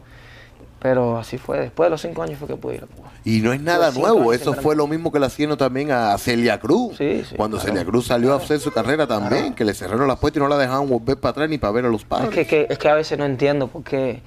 Pero 0.82 1.20
así 1.20 1.38
fue, 1.38 1.60
después 1.60 1.86
de 1.86 1.92
los 1.92 2.02
cinco 2.02 2.24
años 2.24 2.40
fue 2.40 2.48
que 2.48 2.56
pude 2.56 2.76
ir 2.76 2.84
a 2.84 2.88
Cuba. 2.88 3.10
Y 3.24 3.42
no 3.42 3.54
es 3.54 3.62
nada 3.62 3.92
nuevo, 3.92 4.34
eso 4.34 4.54
fue 4.56 4.76
lo 4.76 4.88
mismo 4.88 5.12
que 5.12 5.20
le 5.20 5.28
hacían 5.28 5.56
también 5.56 5.92
a 5.92 6.18
Celia 6.18 6.60
Cruz. 6.60 6.98
Sí, 6.98 7.24
sí, 7.30 7.36
Cuando 7.36 7.58
claro. 7.58 7.72
Celia 7.74 7.86
Cruz 7.86 8.08
salió 8.08 8.34
a 8.34 8.38
hacer 8.38 8.60
su 8.60 8.72
carrera 8.72 9.06
también, 9.06 9.54
que 9.54 9.64
le 9.64 9.76
cerraron 9.76 10.08
las 10.08 10.18
puertas 10.18 10.38
y 10.38 10.40
no 10.44 10.48
la 10.50 10.58
dejaban 10.58 10.90
volver 10.90 11.18
para 11.20 11.32
atrás 11.32 11.50
ni 11.50 11.60
para 11.60 11.72
ver 11.74 11.86
a 11.86 11.90
los 11.90 12.04
padres. 12.04 12.30
Es 12.30 12.34
que, 12.36 12.46
que- 12.48 12.74
es 12.74 12.80
que 12.80 12.90
a 12.90 12.96
veces 12.96 13.18
no 13.20 13.26
entiendo 13.26 13.68
por 13.68 13.84
qué 13.84 14.24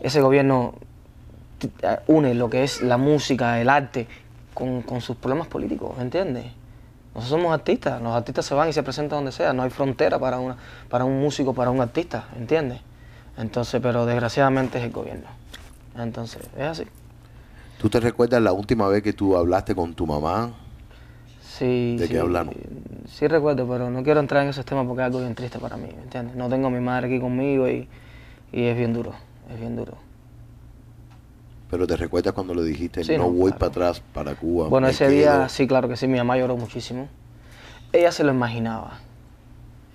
ese 0.00 0.22
gobierno 0.22 0.74
une 2.06 2.34
lo 2.34 2.48
que 2.48 2.64
es 2.64 2.80
la 2.82 2.96
música, 2.96 3.60
el 3.60 3.68
arte, 3.68 4.06
con, 4.54 4.80
con 4.82 5.00
sus 5.02 5.16
problemas 5.16 5.46
políticos, 5.48 5.92
¿entiendes? 6.00 6.46
Nosotros 7.14 7.40
somos 7.40 7.52
artistas, 7.52 8.00
los 8.00 8.12
artistas 8.14 8.46
se 8.46 8.54
van 8.54 8.68
y 8.68 8.72
se 8.72 8.82
presentan 8.82 9.18
donde 9.18 9.32
sea, 9.32 9.52
no 9.52 9.62
hay 9.62 9.70
frontera 9.70 10.18
para, 10.18 10.38
una, 10.38 10.56
para 10.88 11.04
un 11.04 11.20
músico, 11.20 11.52
para 11.52 11.70
un 11.70 11.80
artista, 11.80 12.28
¿entiendes? 12.36 12.80
Entonces, 13.36 13.80
pero 13.82 14.06
desgraciadamente 14.06 14.78
es 14.78 14.84
el 14.84 14.90
gobierno. 14.92 15.26
Entonces, 16.02 16.42
es 16.56 16.62
así. 16.64 16.84
¿Tú 17.80 17.88
te 17.88 18.00
recuerdas 18.00 18.42
la 18.42 18.52
última 18.52 18.88
vez 18.88 19.02
que 19.02 19.12
tú 19.12 19.36
hablaste 19.36 19.74
con 19.74 19.94
tu 19.94 20.06
mamá? 20.06 20.50
Sí, 21.40 21.96
¿De 21.98 22.06
sí, 22.06 22.12
qué 22.12 22.18
hablamos? 22.18 22.54
Sí 23.06 23.26
recuerdo, 23.26 23.66
pero 23.68 23.90
no 23.90 24.02
quiero 24.02 24.20
entrar 24.20 24.42
en 24.42 24.50
esos 24.50 24.64
temas 24.64 24.86
porque 24.86 25.02
es 25.02 25.06
algo 25.06 25.20
bien 25.20 25.34
triste 25.34 25.58
para 25.58 25.76
mí, 25.76 25.88
¿me 25.96 26.02
entiendes? 26.02 26.36
No 26.36 26.48
tengo 26.48 26.68
a 26.68 26.70
mi 26.70 26.80
madre 26.80 27.06
aquí 27.08 27.20
conmigo 27.20 27.68
y, 27.68 27.88
y 28.52 28.64
es 28.64 28.76
bien 28.76 28.92
duro, 28.92 29.12
es 29.52 29.58
bien 29.58 29.76
duro. 29.76 29.94
Pero 31.70 31.86
te 31.86 31.96
recuerdas 31.96 32.32
cuando 32.32 32.54
le 32.54 32.62
dijiste, 32.64 33.04
Sí, 33.04 33.16
no, 33.16 33.28
no, 33.28 33.30
voy 33.30 33.50
claro. 33.50 33.58
para 33.58 33.70
atrás, 33.70 34.02
para 34.12 34.34
Cuba. 34.34 34.68
Bueno, 34.70 34.88
ese 34.88 35.08
día, 35.08 35.32
quedo"? 35.32 35.48
sí, 35.48 35.66
claro 35.66 35.88
que 35.88 35.96
sí, 35.96 36.06
mi 36.08 36.18
mamá 36.18 36.36
lloró 36.36 36.56
muchísimo. 36.56 37.08
Ella 37.92 38.12
se 38.12 38.24
lo 38.24 38.32
imaginaba. 38.32 38.98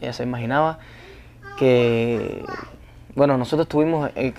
Ella 0.02 0.14
se 0.14 0.24
imaginaba 0.24 0.80
que, 1.58 2.44
bueno, 3.16 3.38
nosotros 3.38 3.68
tuvimos, 3.68 4.10
eh, 4.16 4.34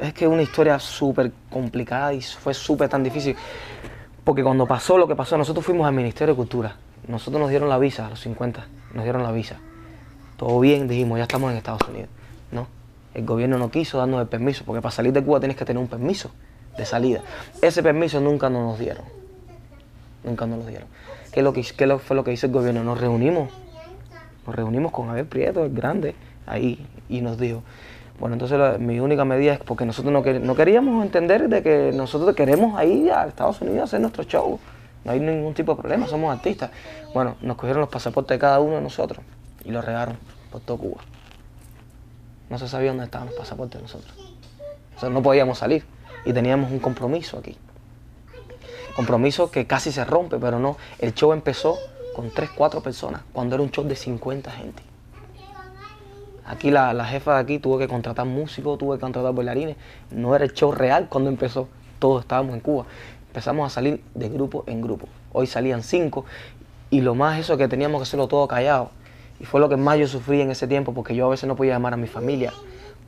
es 0.00 0.14
que 0.14 0.26
una 0.26 0.42
historia 0.42 0.78
súper 0.78 1.30
complicada 1.50 2.14
y 2.14 2.22
fue 2.22 2.54
súper 2.54 2.88
tan 2.88 3.02
difícil. 3.02 3.36
Porque 4.24 4.42
cuando 4.42 4.66
pasó 4.66 4.98
lo 4.98 5.06
que 5.06 5.14
pasó, 5.14 5.36
nosotros 5.36 5.64
fuimos 5.64 5.86
al 5.86 5.94
Ministerio 5.94 6.34
de 6.34 6.36
Cultura. 6.36 6.76
Nosotros 7.06 7.40
nos 7.40 7.50
dieron 7.50 7.68
la 7.68 7.78
visa 7.78 8.06
a 8.06 8.10
los 8.10 8.20
50, 8.20 8.66
nos 8.94 9.04
dieron 9.04 9.22
la 9.22 9.32
visa. 9.32 9.58
Todo 10.36 10.60
bien, 10.60 10.88
dijimos, 10.88 11.18
ya 11.18 11.22
estamos 11.22 11.50
en 11.50 11.58
Estados 11.58 11.82
Unidos. 11.88 12.08
No, 12.50 12.66
el 13.14 13.24
gobierno 13.24 13.58
no 13.58 13.70
quiso 13.70 13.98
darnos 13.98 14.20
el 14.20 14.28
permiso, 14.28 14.64
porque 14.64 14.80
para 14.80 14.92
salir 14.92 15.12
de 15.12 15.22
Cuba 15.22 15.40
tienes 15.40 15.56
que 15.56 15.64
tener 15.64 15.82
un 15.82 15.88
permiso 15.88 16.30
de 16.76 16.86
salida. 16.86 17.22
Ese 17.60 17.82
permiso 17.82 18.20
nunca 18.20 18.48
nos 18.48 18.78
dieron. 18.78 19.04
Nunca 20.24 20.46
nos 20.46 20.60
lo 20.60 20.66
dieron. 20.66 20.88
¿Qué, 21.32 21.42
lo 21.42 21.52
qué 21.52 21.62
fue 21.98 22.16
lo 22.16 22.24
que 22.24 22.32
hizo 22.32 22.46
el 22.46 22.52
gobierno? 22.52 22.84
Nos 22.84 23.00
reunimos. 23.00 23.50
Nos 24.46 24.54
reunimos 24.54 24.92
con 24.92 25.10
Abel 25.10 25.26
Prieto, 25.26 25.64
el 25.64 25.74
grande, 25.74 26.14
ahí, 26.46 26.86
y 27.08 27.20
nos 27.20 27.38
dijo, 27.38 27.62
bueno, 28.18 28.34
entonces 28.34 28.58
la- 28.58 28.78
mi 28.78 28.98
única 29.00 29.24
medida 29.24 29.52
es 29.54 29.60
porque 29.60 29.84
nosotros 29.84 30.12
no, 30.12 30.22
quer- 30.22 30.40
no 30.40 30.54
queríamos 30.54 31.04
entender 31.04 31.48
de 31.48 31.62
que 31.62 31.92
nosotros 31.94 32.34
queremos 32.34 32.82
ir 32.84 33.12
a 33.12 33.26
Estados 33.26 33.60
Unidos 33.60 33.80
a 33.80 33.84
hacer 33.84 34.00
nuestro 34.00 34.24
show. 34.24 34.58
No 35.04 35.12
hay 35.12 35.20
ningún 35.20 35.54
tipo 35.54 35.74
de 35.74 35.80
problema, 35.80 36.06
somos 36.06 36.34
artistas. 36.34 36.70
Bueno, 37.14 37.36
nos 37.40 37.56
cogieron 37.56 37.80
los 37.80 37.88
pasaportes 37.90 38.34
de 38.34 38.38
cada 38.40 38.60
uno 38.60 38.74
de 38.76 38.80
nosotros 38.82 39.24
y 39.64 39.70
los 39.70 39.84
regaron 39.84 40.16
por 40.50 40.60
todo 40.60 40.78
Cuba. 40.78 41.00
No 42.50 42.58
se 42.58 42.66
sabía 42.68 42.90
dónde 42.90 43.04
estaban 43.04 43.28
los 43.28 43.36
pasaportes 43.36 43.78
de 43.78 43.82
nosotros. 43.82 44.12
O 44.96 45.00
sea, 45.00 45.08
no 45.10 45.22
podíamos 45.22 45.58
salir 45.58 45.84
y 46.24 46.32
teníamos 46.32 46.72
un 46.72 46.80
compromiso 46.80 47.38
aquí. 47.38 47.56
Compromiso 48.96 49.50
que 49.50 49.66
casi 49.66 49.92
se 49.92 50.04
rompe, 50.04 50.38
pero 50.38 50.58
no. 50.58 50.76
El 50.98 51.14
show 51.14 51.32
empezó 51.32 51.78
con 52.16 52.30
3, 52.30 52.50
4 52.56 52.80
personas, 52.82 53.22
cuando 53.32 53.54
era 53.54 53.62
un 53.62 53.70
show 53.70 53.84
de 53.84 53.94
50 53.94 54.50
gente. 54.50 54.82
Aquí 56.48 56.70
la, 56.70 56.94
la 56.94 57.04
jefa 57.04 57.34
de 57.34 57.40
aquí 57.40 57.58
tuvo 57.58 57.78
que 57.78 57.88
contratar 57.88 58.24
músicos, 58.24 58.78
tuvo 58.78 58.94
que 58.94 59.00
contratar 59.00 59.34
bailarines. 59.34 59.76
No 60.10 60.34
era 60.34 60.44
el 60.44 60.54
show 60.54 60.72
real 60.72 61.08
cuando 61.10 61.28
empezó. 61.28 61.68
Todos 61.98 62.22
estábamos 62.22 62.54
en 62.54 62.60
Cuba. 62.60 62.86
Empezamos 63.26 63.70
a 63.70 63.74
salir 63.74 64.02
de 64.14 64.28
grupo 64.30 64.64
en 64.66 64.80
grupo. 64.80 65.08
Hoy 65.32 65.46
salían 65.46 65.82
cinco 65.82 66.24
y 66.90 67.02
lo 67.02 67.14
más 67.14 67.38
eso 67.38 67.58
que 67.58 67.68
teníamos 67.68 68.00
que 68.00 68.04
hacerlo 68.04 68.28
todo 68.28 68.48
callado. 68.48 68.90
Y 69.40 69.44
fue 69.44 69.60
lo 69.60 69.68
que 69.68 69.76
más 69.76 69.98
yo 69.98 70.08
sufrí 70.08 70.40
en 70.40 70.50
ese 70.50 70.66
tiempo 70.66 70.94
porque 70.94 71.14
yo 71.14 71.26
a 71.26 71.28
veces 71.28 71.46
no 71.46 71.54
podía 71.54 71.74
llamar 71.74 71.92
a 71.92 71.98
mi 71.98 72.08
familia. 72.08 72.52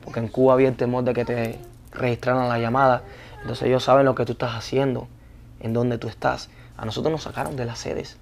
Porque 0.03 0.19
en 0.19 0.27
Cuba 0.27 0.53
había 0.53 0.67
el 0.67 0.75
temor 0.75 1.03
de 1.03 1.13
que 1.13 1.25
te 1.25 1.59
registraran 1.91 2.47
la 2.47 2.59
llamada. 2.59 3.01
Entonces 3.41 3.67
ellos 3.67 3.83
saben 3.83 4.05
lo 4.05 4.13
que 4.13 4.23
tú 4.25 4.33
estás 4.33 4.55
haciendo, 4.55 5.07
en 5.59 5.73
dónde 5.73 5.97
tú 5.97 6.07
estás. 6.07 6.49
A 6.77 6.85
nosotros 6.85 7.11
nos 7.11 7.23
sacaron 7.23 7.55
de 7.55 7.65
las 7.65 7.79
sedes. 7.79 8.17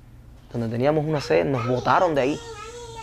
Donde 0.54 0.70
teníamos 0.70 1.06
una 1.06 1.20
sede, 1.20 1.44
nos 1.44 1.68
botaron 1.68 2.16
de 2.16 2.22
ahí 2.22 2.40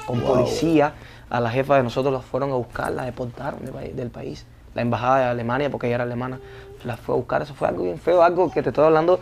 con 0.07 0.21
policía. 0.23 0.95
A 1.29 1.41
la 1.41 1.51
jefa 1.51 1.77
de 1.77 1.83
nosotros 1.83 2.13
la 2.13 2.21
fueron 2.21 2.53
a 2.53 2.55
buscar, 2.55 2.93
la 2.93 3.05
deportaron 3.05 3.61
del 3.65 4.11
país. 4.11 4.47
La 4.75 4.83
embajada 4.83 5.19
de 5.19 5.25
Alemania, 5.25 5.71
porque 5.71 5.87
ella 5.87 5.97
era 5.97 6.05
alemana, 6.05 6.39
la 6.85 6.97
fue 6.97 7.15
a 7.15 7.19
buscar. 7.19 7.43
Eso 7.43 7.55
fue 7.55 7.69
algo 7.69 7.85
bien 7.85 7.99
feo, 7.99 8.23
algo 8.23 8.51
que 8.51 8.63
te 8.63 8.69
estoy 8.69 8.85
hablando 8.85 9.21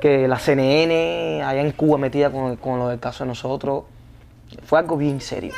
que 0.00 0.28
la 0.28 0.38
CNN 0.38 1.42
allá 1.42 1.60
en 1.60 1.70
Cuba 1.72 1.98
metida 1.98 2.30
con, 2.30 2.56
con 2.56 2.78
lo 2.78 2.88
del 2.88 3.00
caso 3.00 3.24
de 3.24 3.28
nosotros. 3.28 3.84
Fue 4.64 4.78
algo 4.78 4.96
bien 4.96 5.20
serio. 5.20 5.54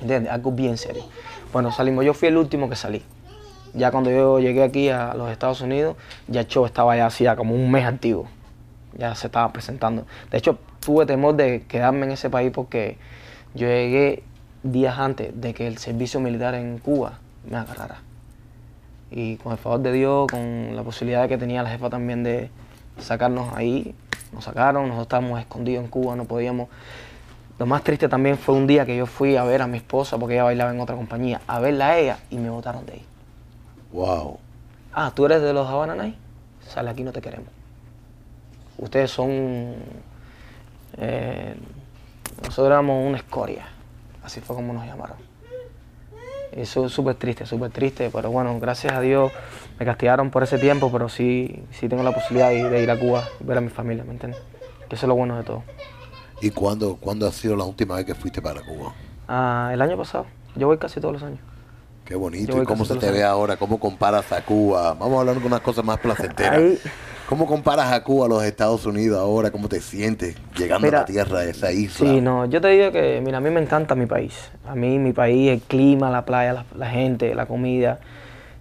¿Entiendes? 0.00 0.32
Algo 0.32 0.52
bien 0.52 0.76
serio. 0.78 1.04
Bueno, 1.52 1.72
salimos. 1.72 2.04
Yo 2.04 2.14
fui 2.14 2.28
el 2.28 2.36
último 2.36 2.68
que 2.68 2.76
salí. 2.76 3.02
Ya 3.74 3.90
cuando 3.90 4.10
yo 4.10 4.38
llegué 4.38 4.62
aquí 4.62 4.88
a 4.88 5.14
los 5.14 5.30
Estados 5.30 5.60
Unidos, 5.60 5.96
ya 6.26 6.40
el 6.40 6.64
estaba 6.64 6.96
ya 6.96 7.06
hacía 7.06 7.36
como 7.36 7.54
un 7.54 7.70
mes 7.70 7.84
activo. 7.84 8.26
Ya 8.96 9.14
se 9.14 9.26
estaba 9.26 9.52
presentando. 9.52 10.06
De 10.30 10.38
hecho, 10.38 10.58
tuve 10.80 11.04
temor 11.06 11.34
de 11.34 11.64
quedarme 11.68 12.06
en 12.06 12.12
ese 12.12 12.30
país 12.30 12.50
porque 12.54 12.96
yo 13.54 13.66
llegué 13.66 14.22
días 14.72 14.98
antes 14.98 15.38
de 15.40 15.54
que 15.54 15.66
el 15.66 15.78
servicio 15.78 16.20
militar 16.20 16.54
en 16.54 16.78
Cuba 16.78 17.18
me 17.48 17.56
agarrara. 17.56 18.00
Y 19.10 19.36
con 19.36 19.52
el 19.52 19.58
favor 19.58 19.80
de 19.80 19.92
Dios, 19.92 20.26
con 20.30 20.76
la 20.76 20.82
posibilidad 20.82 21.28
que 21.28 21.38
tenía 21.38 21.62
la 21.62 21.70
jefa 21.70 21.88
también 21.88 22.22
de 22.22 22.50
sacarnos 22.98 23.54
ahí, 23.54 23.94
nos 24.32 24.44
sacaron, 24.44 24.84
nosotros 24.84 25.06
estábamos 25.06 25.40
escondidos 25.40 25.84
en 25.84 25.90
Cuba, 25.90 26.16
no 26.16 26.24
podíamos. 26.24 26.68
Lo 27.58 27.66
más 27.66 27.82
triste 27.82 28.08
también 28.08 28.38
fue 28.38 28.54
un 28.54 28.66
día 28.66 28.86
que 28.86 28.96
yo 28.96 29.06
fui 29.06 29.36
a 29.36 29.44
ver 29.44 29.62
a 29.62 29.66
mi 29.66 29.78
esposa, 29.78 30.18
porque 30.18 30.34
ella 30.34 30.44
bailaba 30.44 30.72
en 30.72 30.80
otra 30.80 30.94
compañía, 30.94 31.40
a 31.46 31.58
verla 31.58 31.88
a 31.88 31.98
ella 31.98 32.18
y 32.30 32.36
me 32.36 32.50
botaron 32.50 32.86
de 32.86 32.92
ahí. 32.92 33.04
Wow. 33.92 34.38
ah, 34.92 35.10
tú 35.14 35.24
eres 35.24 35.40
de 35.40 35.52
los 35.52 35.66
Havana 35.66 36.12
sale 36.68 36.90
aquí 36.90 37.02
no 37.02 37.12
te 37.12 37.22
queremos. 37.22 37.48
Ustedes 38.76 39.10
son, 39.10 39.74
eh, 40.98 41.54
nosotros 42.42 42.66
éramos 42.66 43.06
una 43.06 43.16
escoria, 43.16 43.66
así 44.28 44.40
fue 44.40 44.54
como 44.56 44.72
nos 44.72 44.86
llamaron. 44.86 45.16
Eso 46.52 46.86
es 46.86 46.92
súper 46.92 47.14
triste, 47.16 47.44
súper 47.46 47.70
triste, 47.70 48.10
pero 48.12 48.30
bueno, 48.30 48.58
gracias 48.58 48.92
a 48.94 49.00
Dios 49.00 49.30
me 49.78 49.84
castigaron 49.84 50.30
por 50.30 50.42
ese 50.42 50.58
tiempo, 50.58 50.90
pero 50.90 51.08
sí, 51.08 51.62
sí 51.72 51.88
tengo 51.88 52.02
la 52.02 52.12
posibilidad 52.12 52.48
de, 52.50 52.68
de 52.70 52.82
ir 52.82 52.90
a 52.90 52.98
Cuba, 52.98 53.28
ver 53.40 53.58
a 53.58 53.60
mi 53.60 53.68
familia, 53.68 54.04
¿me 54.04 54.12
entiendes? 54.12 54.40
Que 54.88 54.94
eso 54.96 55.06
es 55.06 55.08
lo 55.08 55.14
bueno 55.14 55.36
de 55.36 55.44
todo. 55.44 55.62
¿Y 56.40 56.50
cuándo, 56.50 56.96
cuándo 56.96 57.26
ha 57.26 57.32
sido 57.32 57.54
la 57.56 57.64
última 57.64 57.96
vez 57.96 58.06
que 58.06 58.14
fuiste 58.14 58.40
para 58.40 58.60
Cuba? 58.62 58.92
Ah, 59.28 59.70
el 59.72 59.82
año 59.82 59.96
pasado, 59.96 60.26
yo 60.56 60.66
voy 60.66 60.78
casi 60.78 61.00
todos 61.00 61.14
los 61.14 61.22
años. 61.22 61.40
Qué 62.04 62.14
bonito. 62.14 62.62
¿Y 62.62 62.64
cómo 62.64 62.84
se 62.86 62.96
te 62.96 63.10
ve 63.10 63.22
ahora? 63.22 63.56
¿Cómo 63.58 63.78
comparas 63.78 64.32
a 64.32 64.40
Cuba? 64.42 64.94
Vamos 64.94 65.16
a 65.16 65.20
hablar 65.20 65.38
de 65.40 65.46
unas 65.46 65.60
cosas 65.60 65.84
más 65.84 65.98
placenteras. 65.98 66.54
Ahí- 66.54 66.78
¿Cómo 67.28 67.44
comparas 67.44 67.92
a 67.92 68.02
Cuba 68.02 68.24
a 68.24 68.28
los 68.30 68.42
Estados 68.42 68.86
Unidos 68.86 69.18
ahora? 69.18 69.50
¿Cómo 69.50 69.68
te 69.68 69.82
sientes 69.82 70.34
llegando 70.56 70.88
a 70.88 70.90
la 70.90 71.04
tierra 71.04 71.40
de 71.40 71.50
esa 71.50 71.70
isla? 71.70 72.08
Sí, 72.08 72.22
no, 72.22 72.46
yo 72.46 72.58
te 72.58 72.68
digo 72.68 72.90
que, 72.90 73.20
mira, 73.22 73.36
a 73.36 73.40
mí 73.42 73.50
me 73.50 73.60
encanta 73.60 73.94
mi 73.94 74.06
país. 74.06 74.50
A 74.66 74.74
mí, 74.74 74.98
mi 74.98 75.12
país, 75.12 75.50
el 75.50 75.60
clima, 75.60 76.08
la 76.10 76.24
playa, 76.24 76.54
la, 76.54 76.64
la 76.74 76.88
gente, 76.88 77.34
la 77.34 77.44
comida. 77.44 77.98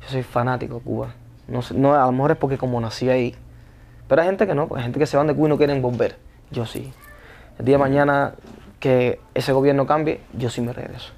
Yo 0.01 0.09
soy 0.09 0.23
fanático 0.23 0.75
de 0.75 0.81
Cuba. 0.81 1.13
No, 1.47 1.61
no, 1.75 1.95
a 1.95 2.05
lo 2.07 2.11
mejor 2.11 2.31
es 2.31 2.37
porque 2.37 2.57
como 2.57 2.81
nací 2.81 3.09
ahí. 3.09 3.33
Pero 4.09 4.21
hay 4.21 4.27
gente 4.27 4.45
que 4.45 4.53
no, 4.53 4.67
hay 4.75 4.83
gente 4.83 4.99
que 4.99 5.05
se 5.05 5.15
van 5.15 5.27
de 5.27 5.33
Cuba 5.33 5.47
y 5.47 5.49
no 5.51 5.57
quieren 5.57 5.81
volver. 5.81 6.17
Yo 6.51 6.65
sí. 6.65 6.91
El 7.59 7.63
día 7.63 7.75
de 7.75 7.79
mañana 7.79 8.33
que 8.81 9.21
ese 9.33 9.53
gobierno 9.53 9.87
cambie, 9.87 10.19
yo 10.33 10.49
sí 10.49 10.59
me 10.59 10.73
regreso. 10.73 11.13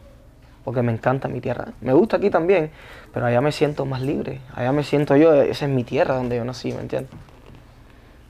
Porque 0.64 0.84
me 0.84 0.92
encanta 0.92 1.28
mi 1.28 1.42
tierra. 1.42 1.70
Me 1.82 1.94
gusta 1.94 2.18
aquí 2.18 2.30
también, 2.30 2.70
pero 3.12 3.26
allá 3.26 3.42
me 3.42 3.52
siento 3.52 3.88
más 3.88 4.04
libre. 4.04 4.40
Allá 4.54 4.72
me 4.72 4.84
siento 4.84 5.16
yo, 5.16 5.34
esa 5.34 5.66
es 5.66 5.72
mi 5.72 5.84
tierra 5.84 6.14
donde 6.14 6.38
yo 6.38 6.46
nací, 6.46 6.72
¿me 6.74 6.82
entiendes? 6.82 7.10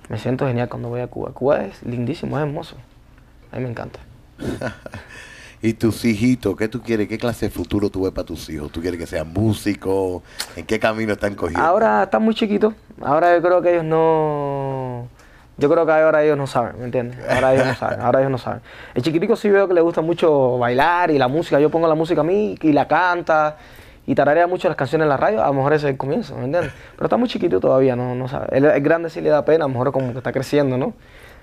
Me 0.09 0.17
siento 0.17 0.47
genial 0.47 0.67
cuando 0.67 0.89
voy 0.89 1.01
a 1.01 1.07
Cuba. 1.07 1.31
Cuba 1.31 1.65
es 1.65 1.83
lindísimo, 1.83 2.37
es 2.37 2.43
hermoso. 2.43 2.75
A 3.51 3.57
mí 3.57 3.63
me 3.63 3.69
encanta. 3.69 3.99
¿Y 5.61 5.73
tus 5.73 6.03
hijitos? 6.03 6.55
¿Qué 6.55 6.67
tú 6.67 6.81
quieres? 6.81 7.07
¿Qué 7.07 7.17
clase 7.17 7.45
de 7.45 7.51
futuro 7.51 7.89
tú 7.89 8.03
ves 8.03 8.11
para 8.11 8.25
tus 8.25 8.49
hijos? 8.49 8.71
¿Tú 8.71 8.81
quieres 8.81 8.99
que 8.99 9.05
sean 9.05 9.31
músicos? 9.31 10.23
¿En 10.55 10.65
qué 10.65 10.79
camino 10.79 11.13
están 11.13 11.35
cogiendo? 11.35 11.63
Ahora 11.63 12.03
están 12.03 12.23
muy 12.23 12.33
chiquitos. 12.33 12.73
Ahora 13.01 13.35
yo 13.35 13.41
creo 13.41 13.61
que 13.61 13.71
ellos 13.73 13.83
no. 13.83 15.07
Yo 15.57 15.69
creo 15.69 15.85
que 15.85 15.91
ahora 15.91 16.23
ellos 16.23 16.37
no 16.37 16.47
saben, 16.47 16.79
¿me 16.79 16.85
entiendes? 16.85 17.19
Ahora 17.29 17.53
ellos 17.53 17.67
no 17.67 17.75
saben, 17.75 18.01
ahora 18.01 18.19
ellos 18.19 18.31
no 18.31 18.37
saben. 18.37 18.61
El 18.95 19.03
chiquitico 19.03 19.35
sí 19.35 19.49
veo 19.49 19.67
que 19.67 19.73
le 19.73 19.81
gusta 19.81 19.99
mucho 19.99 20.57
bailar 20.57 21.11
y 21.11 21.17
la 21.17 21.27
música. 21.27 21.59
Yo 21.59 21.69
pongo 21.69 21.87
la 21.87 21.95
música 21.95 22.21
a 22.21 22.23
mí 22.23 22.57
y 22.61 22.71
la 22.71 22.87
canta 22.87 23.57
y 24.09 24.15
tararea 24.15 24.47
mucho 24.47 24.67
las 24.67 24.75
canciones 24.75 25.05
en 25.05 25.09
la 25.09 25.17
radio. 25.17 25.43
A 25.43 25.47
lo 25.47 25.53
mejor 25.53 25.73
ese 25.73 25.85
es 25.85 25.91
el 25.91 25.97
comienzo, 25.97 26.35
¿me 26.35 26.45
entiendes? 26.45 26.71
Pero 26.95 27.05
está 27.05 27.17
muy 27.17 27.29
chiquito 27.29 27.59
todavía, 27.59 27.95
no, 27.95 28.15
no 28.15 28.27
sabe. 28.27 28.47
Es 28.57 28.83
grande 28.83 29.11
sí 29.11 29.21
le 29.21 29.29
da 29.29 29.45
pena, 29.45 29.65
a 29.65 29.67
lo 29.67 29.73
mejor 29.73 29.91
como 29.91 30.11
que 30.11 30.17
está 30.17 30.31
creciendo, 30.31 30.79
¿no? 30.79 30.93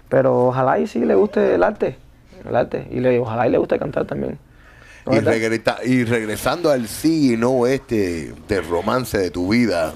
Pero 0.09 0.49
ojalá 0.49 0.81
y 0.81 0.89
sí 0.89 1.05
le 1.05 1.15
guste 1.15 1.55
el 1.55 1.63
arte, 1.63 1.97
el 2.45 2.57
arte. 2.57 2.89
Y 2.91 2.99
le, 2.99 3.21
ojalá 3.21 3.47
y 3.47 3.53
le 3.53 3.59
guste 3.59 3.79
cantar 3.79 4.05
también. 4.05 4.39
¿No 5.07 5.15
Y, 5.15 6.05
regresando 6.05 6.73
al 6.73 6.89
sí 6.89 7.35
y 7.35 7.37
no 7.37 7.69
este 7.69 8.35
del 8.49 8.69
romance 8.69 9.17
de 9.17 9.31
tu 9.31 9.49
vida, 9.53 9.93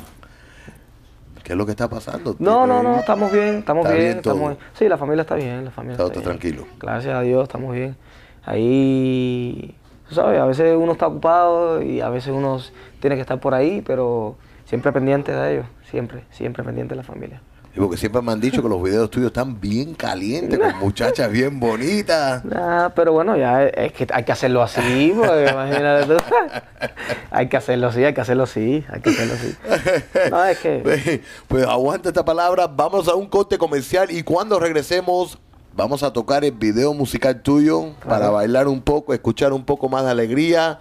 ¿qué 1.43 1.55
es 1.55 1.59
lo 1.59 1.67
que 1.67 1.73
está 1.73 1.89
pasando? 1.89 2.37
No, 2.39 2.69
no, 2.69 2.85
no, 2.85 2.91
¿Tienes- 2.91 3.01
estamos 3.01 3.33
bien, 3.33 3.57
estamos 3.59 3.85
¿Está 3.87 3.99
bien, 3.99 4.17
estamos 4.19 4.49
bien. 4.51 4.59
Sí, 4.75 4.89
la 4.89 4.97
familia 4.97 5.23
está 5.23 5.35
bien, 5.35 5.65
la 5.65 5.73
familia 5.73 5.95
Está 5.95 6.05
está, 6.05 6.21
bien. 6.21 6.25
tranquilo. 6.39 6.67
Gracias 6.79 7.15
a 7.17 7.21
Dios, 7.23 7.43
estamos 7.43 7.75
bien. 7.75 7.97
Ahí, 8.45 9.75
tú 10.11 10.17
sabes, 10.17 10.41
a 10.41 10.45
veces 10.45 10.77
uno 10.77 10.93
está 10.93 11.07
ocupado 11.07 11.81
y 11.81 12.01
a 12.01 12.11
veces 12.11 12.33
uno 12.35 12.61
tiene 13.01 13.15
que 13.15 13.23
estar 13.23 13.39
por 13.39 13.55
ahí, 13.55 13.81
pero 13.87 14.37
siempre 14.65 14.93
pendiente 14.93 15.33
de 15.33 15.53
ellos, 15.53 15.67
siempre, 15.89 16.25
siempre 16.31 16.65
pendiente 16.65 16.95
de 16.95 16.97
la 16.97 17.05
familia. 17.05 17.41
Sí, 17.73 17.79
Porque 17.79 17.97
siempre 17.97 18.21
me 18.21 18.33
han 18.33 18.41
dicho 18.41 18.61
que 18.61 18.69
los 18.69 18.83
videos 18.83 19.09
tuyos 19.09 19.29
están 19.29 19.61
bien 19.61 19.95
calientes, 19.95 20.59
con 20.59 20.77
muchachas 20.81 21.31
bien 21.31 21.61
bonitas. 21.61 22.43
Ah, 22.53 22.91
pero 22.97 23.13
bueno, 23.13 23.37
ya 23.37 23.65
es, 23.65 23.73
es 23.77 23.93
que 23.93 24.09
hay 24.13 24.25
que 24.25 24.33
hacerlo 24.33 24.63
así, 24.63 25.15
porque 25.17 25.47
imagínate 25.53 26.07
tú. 26.07 26.17
hay 27.31 27.49
que 27.49 27.57
hacerlo 27.57 27.87
así, 27.87 28.05
hay 28.05 28.13
que 28.13 28.21
hacerlo 28.21 28.43
así, 28.43 28.85
hay 28.89 29.01
que 29.01 29.11
hacerlo 29.11 29.35
así. 29.35 29.57
No, 30.29 30.45
es 30.45 30.59
que... 30.59 31.23
Pues 31.47 31.65
aguanta 31.65 32.09
esta 32.09 32.25
palabra, 32.25 32.67
vamos 32.67 33.07
a 33.07 33.15
un 33.15 33.29
corte 33.29 33.59
comercial 33.59 34.11
y 34.11 34.25
cuando 34.25 34.59
regresemos 34.59 35.39
vamos 35.75 36.03
a 36.03 36.13
tocar 36.13 36.45
el 36.45 36.53
video 36.53 36.95
musical 36.95 37.43
tuyo 37.43 37.95
para 38.07 38.31
bailar 38.31 38.69
un 38.69 38.81
poco, 38.81 39.15
escuchar 39.15 39.53
un 39.53 39.65
poco 39.65 39.89
más 39.89 40.05
de 40.05 40.11
alegría 40.11 40.81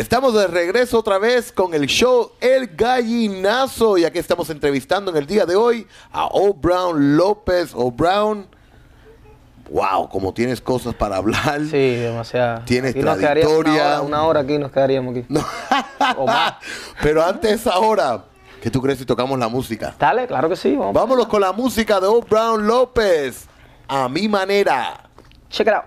estamos 0.00 0.32
de 0.34 0.46
regreso 0.46 0.98
otra 0.98 1.18
vez 1.18 1.52
con 1.52 1.74
el 1.74 1.86
show 1.86 2.32
El 2.40 2.68
Gallinazo. 2.68 3.98
Y 3.98 4.04
aquí 4.04 4.18
estamos 4.18 4.48
entrevistando 4.48 5.10
en 5.10 5.18
el 5.18 5.26
día 5.26 5.44
de 5.44 5.56
hoy 5.56 5.86
a 6.10 6.26
O. 6.26 6.54
Brown 6.54 7.16
López. 7.16 7.72
O. 7.74 7.90
Brown, 7.90 8.46
wow, 9.70 10.08
como 10.08 10.32
tienes 10.32 10.60
cosas 10.60 10.94
para 10.94 11.16
hablar. 11.16 11.60
Sí, 11.70 11.96
demasiado. 11.96 12.62
Tienes 12.64 12.92
Aquí 12.92 13.02
nos 13.02 13.18
quedaríamos 13.18 13.58
una 13.58 13.72
hora, 13.72 14.00
una 14.00 14.24
hora 14.24 14.40
aquí 14.40 14.58
nos 14.58 14.72
quedaríamos 14.72 15.16
aquí. 15.16 15.26
O 16.16 16.26
más. 16.26 16.54
Pero 17.02 17.22
antes 17.22 17.66
ahora, 17.66 18.24
¿qué 18.62 18.70
tú 18.70 18.80
crees 18.80 18.98
si 18.98 19.04
tocamos 19.04 19.38
la 19.38 19.48
música? 19.48 19.94
Dale, 19.98 20.26
claro 20.26 20.48
que 20.48 20.56
sí. 20.56 20.74
Vamos. 20.76 20.94
Vámonos 20.94 21.26
con 21.26 21.42
la 21.42 21.52
música 21.52 22.00
de 22.00 22.06
O. 22.06 22.22
Brown 22.22 22.66
López. 22.66 23.46
A 23.86 24.08
mi 24.08 24.28
manera. 24.28 25.10
Check 25.50 25.66
it 25.66 25.74
out. 25.74 25.84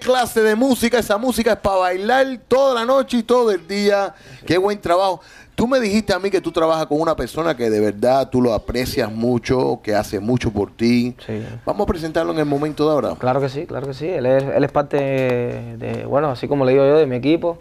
Clase 0.00 0.42
de 0.42 0.56
música! 0.56 0.98
Esa 0.98 1.16
música 1.16 1.52
es 1.52 1.58
para 1.58 1.76
bailar 1.76 2.26
toda 2.48 2.74
la 2.74 2.84
noche 2.84 3.18
y 3.18 3.22
todo 3.22 3.52
el 3.52 3.68
día. 3.68 4.12
¡Qué 4.44 4.58
buen 4.58 4.80
trabajo! 4.80 5.20
Tú 5.54 5.68
me 5.68 5.78
dijiste 5.78 6.14
a 6.14 6.18
mí 6.18 6.30
que 6.30 6.40
tú 6.40 6.50
trabajas 6.50 6.86
con 6.86 7.00
una 7.00 7.14
persona 7.14 7.54
que 7.54 7.68
de 7.68 7.80
verdad 7.80 8.30
tú 8.30 8.40
lo 8.40 8.54
aprecias 8.54 9.12
mucho, 9.12 9.78
que 9.82 9.94
hace 9.94 10.18
mucho 10.18 10.50
por 10.50 10.70
ti. 10.74 11.14
Sí. 11.26 11.44
Vamos 11.66 11.84
a 11.84 11.86
presentarlo 11.86 12.32
en 12.32 12.38
el 12.38 12.46
momento 12.46 12.86
de 12.86 12.92
ahora. 12.92 13.14
Claro 13.18 13.42
que 13.42 13.50
sí, 13.50 13.66
claro 13.66 13.86
que 13.86 13.92
sí. 13.94 14.08
Él 14.08 14.24
es, 14.24 14.42
él 14.42 14.64
es 14.64 14.72
parte 14.72 14.96
de, 14.96 16.06
bueno, 16.08 16.30
así 16.30 16.48
como 16.48 16.64
le 16.64 16.72
digo 16.72 16.86
yo, 16.86 16.96
de 16.96 17.06
mi 17.06 17.16
equipo. 17.16 17.58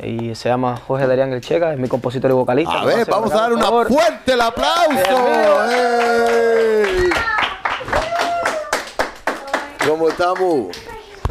Y 0.00 0.34
se 0.34 0.50
llama 0.50 0.76
Jorge 0.76 1.06
Darían 1.06 1.32
El 1.32 1.40
Checa, 1.40 1.72
es 1.72 1.78
mi 1.78 1.88
compositor 1.88 2.30
y 2.30 2.34
vocalista. 2.34 2.82
A 2.82 2.84
ver, 2.84 3.08
vamos 3.10 3.32
a 3.32 3.48
dar 3.48 3.58
favor. 3.58 3.88
fuerte 3.88 4.32
el 4.34 4.40
aplauso. 4.42 4.92
Bienvenido. 4.92 5.70
¡Ey! 5.70 7.10
¿Cómo 9.88 10.08
estamos? 10.10 10.76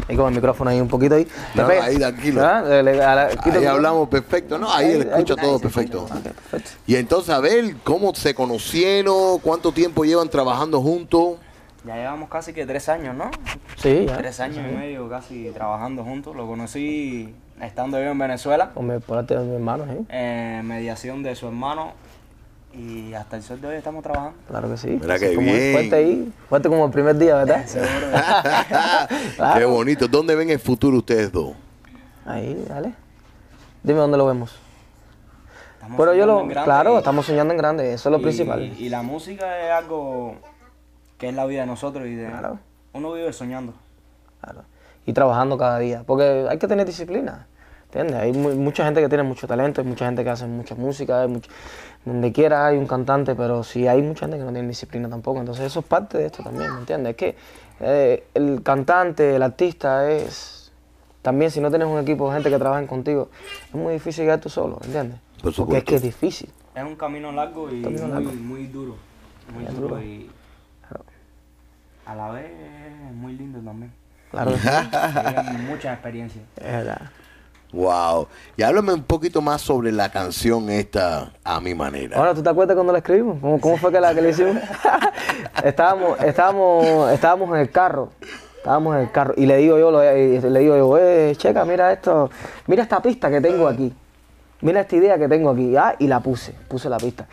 Y 0.09 0.15
con 0.15 0.27
el 0.29 0.35
micrófono 0.35 0.69
ahí 0.69 0.79
un 0.79 0.87
poquito 0.87 1.15
ahí. 1.15 1.25
¿Te 1.25 1.61
No, 1.61 1.67
pega? 1.67 1.83
ahí, 1.85 1.97
tranquilo. 1.97 2.45
¿Ah? 2.45 2.61
Le- 2.61 2.83
le- 2.83 3.03
a 3.03 3.15
la- 3.15 3.29
quita 3.29 3.57
Ahí 3.57 3.65
hablamos 3.65 4.07
perfecto. 4.07 4.57
No, 4.57 4.71
ahí 4.73 4.91
él 4.91 5.01
Ahí- 5.01 5.07
escucha 5.09 5.33
ahí- 5.33 5.41
todo 5.41 5.55
ahí 5.55 5.61
perfecto. 5.61 6.05
escucha. 6.07 6.63
Y 6.87 6.95
entonces, 6.95 7.29
a 7.33 7.39
ver, 7.39 7.75
¿cómo 7.83 8.15
se 8.15 8.33
conocieron? 8.33 9.39
¿Cuánto 9.39 9.71
tiempo 9.71 10.05
llevan 10.05 10.29
trabajando 10.29 10.81
juntos? 10.81 11.35
Ya 11.85 11.95
llevamos 11.95 12.29
casi 12.29 12.53
que 12.53 12.65
tres 12.65 12.89
años, 12.89 13.15
¿no? 13.15 13.29
Sí, 13.77 14.05
ya. 14.07 14.17
Tres 14.17 14.39
años 14.39 14.57
y 14.59 14.75
medio 14.75 15.09
casi 15.09 15.51
trabajando 15.53 16.03
juntos. 16.03 16.35
Lo 16.35 16.45
conocí 16.47 17.33
estando 17.61 17.97
yo 17.97 18.09
en 18.11 18.17
Venezuela, 18.19 18.71
Con 18.73 18.87
mi, 18.87 18.99
por 18.99 19.17
parte 19.17 19.37
de 19.37 19.43
mi 19.45 19.55
hermano, 19.55 19.85
sí. 19.89 20.05
en 20.09 20.67
mediación 20.67 21.23
de 21.23 21.35
su 21.35 21.47
hermano. 21.47 21.93
Y 22.77 23.13
hasta 23.15 23.37
el 23.37 23.43
sol 23.43 23.59
de 23.59 23.67
hoy 23.69 23.75
estamos 23.75 24.03
trabajando. 24.03 24.37
Claro 24.47 24.69
que 24.69 24.77
sí. 24.77 24.99
Mira 25.01 25.17
como 25.19 25.41
bien. 25.41 25.73
Fuerte 25.73 25.95
ahí, 25.95 26.33
fuerte 26.47 26.69
como 26.69 26.85
el 26.85 26.91
primer 26.91 27.17
día, 27.17 27.35
¿verdad? 27.43 27.65
Qué 29.57 29.65
bonito. 29.65 30.07
¿Dónde 30.07 30.35
ven 30.35 30.49
el 30.51 30.59
futuro 30.59 30.97
ustedes 30.97 31.31
dos? 31.31 31.53
Ahí, 32.25 32.63
dale. 32.67 32.93
Dime 33.81 33.99
dónde 33.99 34.17
lo 34.17 34.27
vemos. 34.27 34.55
Estamos 35.73 35.97
Pero 35.97 36.13
yo 36.13 36.21
soñando 36.23 36.33
lo, 36.35 36.41
en 36.41 36.49
grande 36.49 36.65
claro, 36.65 36.93
y- 36.93 36.97
estamos 36.97 37.25
soñando 37.25 37.53
en 37.53 37.57
grande, 37.57 37.93
eso 37.93 38.09
es 38.09 38.11
lo 38.11 38.19
y- 38.19 38.23
principal. 38.23 38.61
Y 38.61 38.89
la 38.89 39.01
música 39.01 39.59
es 39.65 39.71
algo 39.71 40.35
que 41.17 41.29
es 41.29 41.33
la 41.35 41.45
vida 41.45 41.61
de 41.61 41.67
nosotros 41.67 42.05
y 42.07 42.13
de 42.15 42.27
Claro. 42.27 42.59
uno 42.93 43.13
vive 43.13 43.31
soñando. 43.33 43.73
Claro. 44.41 44.63
Y 45.05 45.13
trabajando 45.13 45.57
cada 45.57 45.79
día, 45.79 46.03
porque 46.05 46.45
hay 46.49 46.57
que 46.59 46.67
tener 46.67 46.85
disciplina, 46.85 47.47
¿entiendes? 47.87 48.15
Hay 48.15 48.33
mu- 48.33 48.55
mucha 48.55 48.85
gente 48.85 49.01
que 49.01 49.09
tiene 49.09 49.23
mucho 49.23 49.47
talento, 49.47 49.81
hay 49.81 49.87
mucha 49.87 50.05
gente 50.05 50.23
que 50.23 50.29
hace 50.29 50.45
mucha 50.45 50.75
música, 50.75 51.21
hay 51.21 51.27
much- 51.29 51.47
donde 52.05 52.31
quiera 52.31 52.67
hay 52.67 52.77
un 52.77 52.87
cantante, 52.87 53.35
pero 53.35 53.63
sí 53.63 53.87
hay 53.87 54.01
mucha 54.01 54.21
gente 54.25 54.37
que 54.37 54.43
no 54.43 54.51
tiene 54.51 54.67
disciplina 54.67 55.09
tampoco, 55.09 55.39
entonces 55.39 55.65
eso 55.65 55.79
es 55.81 55.85
parte 55.85 56.17
de 56.17 56.27
esto 56.27 56.43
también, 56.43 56.73
¿me 56.73 56.79
entiendes? 56.79 57.11
Es 57.11 57.17
que 57.17 57.35
eh, 57.79 58.23
el 58.33 58.61
cantante, 58.63 59.35
el 59.35 59.43
artista 59.43 60.09
es... 60.09 60.71
También 61.21 61.51
si 61.51 61.59
no 61.59 61.69
tienes 61.69 61.87
un 61.89 61.99
equipo 61.99 62.29
de 62.29 62.35
gente 62.35 62.49
que 62.49 62.57
trabajen 62.57 62.87
contigo, 62.87 63.29
es 63.67 63.73
muy 63.75 63.93
difícil 63.93 64.23
llegar 64.23 64.39
tú 64.39 64.47
solo, 64.49 64.79
¿entiendes? 64.85 65.19
Por 65.41 65.41
Porque 65.41 65.51
es 65.51 65.55
supuesto. 65.55 65.85
que 65.89 65.95
es 65.95 66.01
difícil. 66.01 66.49
Es 66.73 66.83
un 66.83 66.95
camino 66.95 67.31
largo 67.33 67.69
y 67.69 67.81
Camino 67.81 68.07
muy, 68.07 68.11
largo. 68.11 68.31
muy 68.31 68.67
duro. 68.67 68.95
Muy 69.53 69.65
Es 69.65 69.75
duro 69.75 69.87
duro. 69.89 70.01
y 70.01 70.29
a 72.05 72.15
la 72.15 72.29
vez 72.31 72.45
es 73.09 73.13
muy 73.15 73.33
lindo 73.33 73.59
también. 73.59 73.91
Claro 74.31 74.51
Hay 75.15 75.57
muchas 75.67 75.93
experiencias. 75.93 76.43
es 76.55 76.63
verdad. 76.63 77.01
Wow. 77.77 78.27
Y 78.57 78.63
háblame 78.63 78.91
un 78.93 79.03
poquito 79.03 79.39
más 79.39 79.61
sobre 79.61 79.91
la 79.91 80.09
canción 80.11 80.67
esta, 80.71 81.31
A 81.43 81.59
Mi 81.61 81.75
Manera. 81.75 82.17
Ahora, 82.17 82.33
¿tú 82.33 82.41
te 82.41 82.49
acuerdas 82.49 82.73
cuando 82.73 82.91
la 82.91 82.97
escribimos? 82.97 83.37
¿Cómo, 83.39 83.61
cómo 83.61 83.77
fue 83.77 83.91
que 83.91 83.99
la 84.01 84.15
que 84.15 84.21
le 84.23 84.29
hicimos? 84.31 84.55
estábamos, 85.63 86.19
estábamos, 86.21 87.11
estábamos 87.11 87.49
en 87.51 87.55
el 87.61 87.69
carro. 87.69 88.09
Estábamos 88.57 88.95
en 88.95 89.01
el 89.03 89.11
carro. 89.11 89.33
Y 89.37 89.45
le 89.45 89.57
digo 89.57 89.77
yo, 89.77 89.91
lo- 89.91 90.01
le 90.01 90.59
digo 90.59 90.75
yo, 90.75 90.97
eh, 90.97 91.33
checa, 91.37 91.65
mira 91.65 91.93
esto, 91.93 92.31
mira 92.65 92.81
esta 92.81 92.99
pista 92.99 93.29
que 93.29 93.39
tengo 93.41 93.67
aquí. 93.67 93.93
Mira 94.61 94.81
esta 94.81 94.95
idea 94.95 95.17
que 95.19 95.27
tengo 95.27 95.51
aquí. 95.51 95.77
Ah, 95.77 95.95
y 95.99 96.07
la 96.07 96.19
puse, 96.19 96.53
puse 96.67 96.89
la 96.89 96.97
pista. 96.97 97.27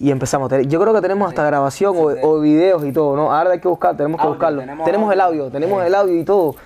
Y 0.00 0.10
empezamos. 0.10 0.50
Yo 0.66 0.80
creo 0.80 0.92
que 0.92 1.00
tenemos 1.00 1.28
hasta 1.28 1.44
grabación 1.44 1.96
o, 1.96 2.02
o 2.22 2.40
videos 2.40 2.84
y 2.84 2.90
todo, 2.92 3.14
¿no? 3.16 3.32
Ahora 3.32 3.52
hay 3.52 3.60
que 3.60 3.68
buscar, 3.68 3.96
tenemos 3.96 4.18
que 4.20 4.22
Audio, 4.26 4.34
buscarlo. 4.34 4.60
tenemos 4.60 4.84
Tenemos 4.84 5.12
el 5.12 5.20
audio. 5.20 5.50
tenemos 5.50 5.84
el 5.84 5.94
audio 5.94 6.14
y 6.20 6.24
todo. 6.24 6.56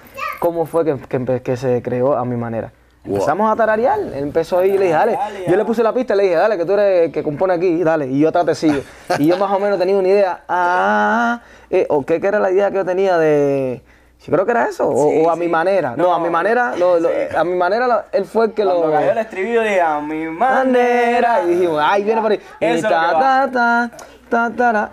¿Cómo 0.41 0.65
fue 0.65 0.85
que, 0.85 0.97
que 0.99 1.41
que 1.43 1.57
se 1.59 1.83
creó 1.83 2.17
a 2.17 2.25
mi 2.25 2.37
manera? 2.37 2.73
Wow. 3.05 3.15
Empezamos 3.17 3.53
a 3.53 3.57
tararear. 3.57 3.99
Él 3.99 4.15
empezó 4.15 4.59
ahí 4.59 4.71
y 4.71 4.79
le 4.79 4.85
dije, 4.87 4.93
dale. 4.95 5.19
Yo 5.49 5.57
le 5.57 5.65
puse 5.65 5.83
la 5.83 5.93
pista 5.93 6.15
y 6.15 6.19
le 6.19 6.23
dije, 6.25 6.35
dale, 6.37 6.57
que 6.57 6.65
tú 6.65 6.73
eres 6.75 7.07
el 7.07 7.13
que 7.13 7.23
compone 7.23 7.55
aquí, 7.55 7.83
dale. 7.83 8.07
Y 8.07 8.21
yo 8.21 8.29
atrás 8.29 8.47
te 8.47 8.55
sigo. 8.55 8.81
Y 9.19 9.27
yo 9.27 9.37
más 9.39 9.51
o 9.51 9.59
menos 9.59 9.79
tenía 9.79 9.97
una 9.97 10.07
idea. 10.09 10.41
Ah, 10.49 11.41
eh, 11.69 11.87
o 11.89 12.05
qué, 12.07 12.21
qué 12.21 12.29
era 12.29 12.39
la 12.39 12.51
idea 12.53 12.71
que 12.71 12.77
yo 12.77 12.85
tenía 12.85 13.19
de. 13.19 13.83
Yo 14.25 14.33
creo 14.33 14.45
que 14.45 14.53
era 14.53 14.69
eso. 14.69 14.89
O, 14.89 15.11
Sí, 15.11 15.21
o 15.25 15.31
a 15.31 15.35
mi 15.35 15.47
sí. 15.47 15.51
manera. 15.51 15.95
No, 15.97 16.15
a 16.15 16.19
mi 16.21 16.27
No, 16.27 16.31
manera. 16.31 16.77
lo- 16.77 17.01
lo- 17.01 17.11
a 17.37 17.43
mi 17.43 17.57
manera, 17.57 17.89
lo- 17.89 18.03
él 18.13 18.25
fue 18.25 18.45
el 18.47 18.53
que 18.53 18.63
Cuando 18.65 18.87
lo. 18.87 18.93
cayó 18.93 19.11
el 19.11 19.19
estribillo 19.19 19.63
dije 19.63 19.81
a 19.81 20.01
mi 20.01 20.27
manera. 20.29 20.63
manera. 20.65 21.43
Y 21.45 21.49
dijimos, 21.57 21.81
ay, 21.85 22.05
viene 22.05 22.21
por 22.23 22.31
ahí. 22.31 22.41
Y 22.61 22.81
ta, 22.83 22.89
que 22.89 22.95
va. 22.95 23.11
ta, 23.19 23.51
ta, 23.51 23.91
ta, 24.29 24.51
ta, 24.57 24.73
ta. 24.73 24.91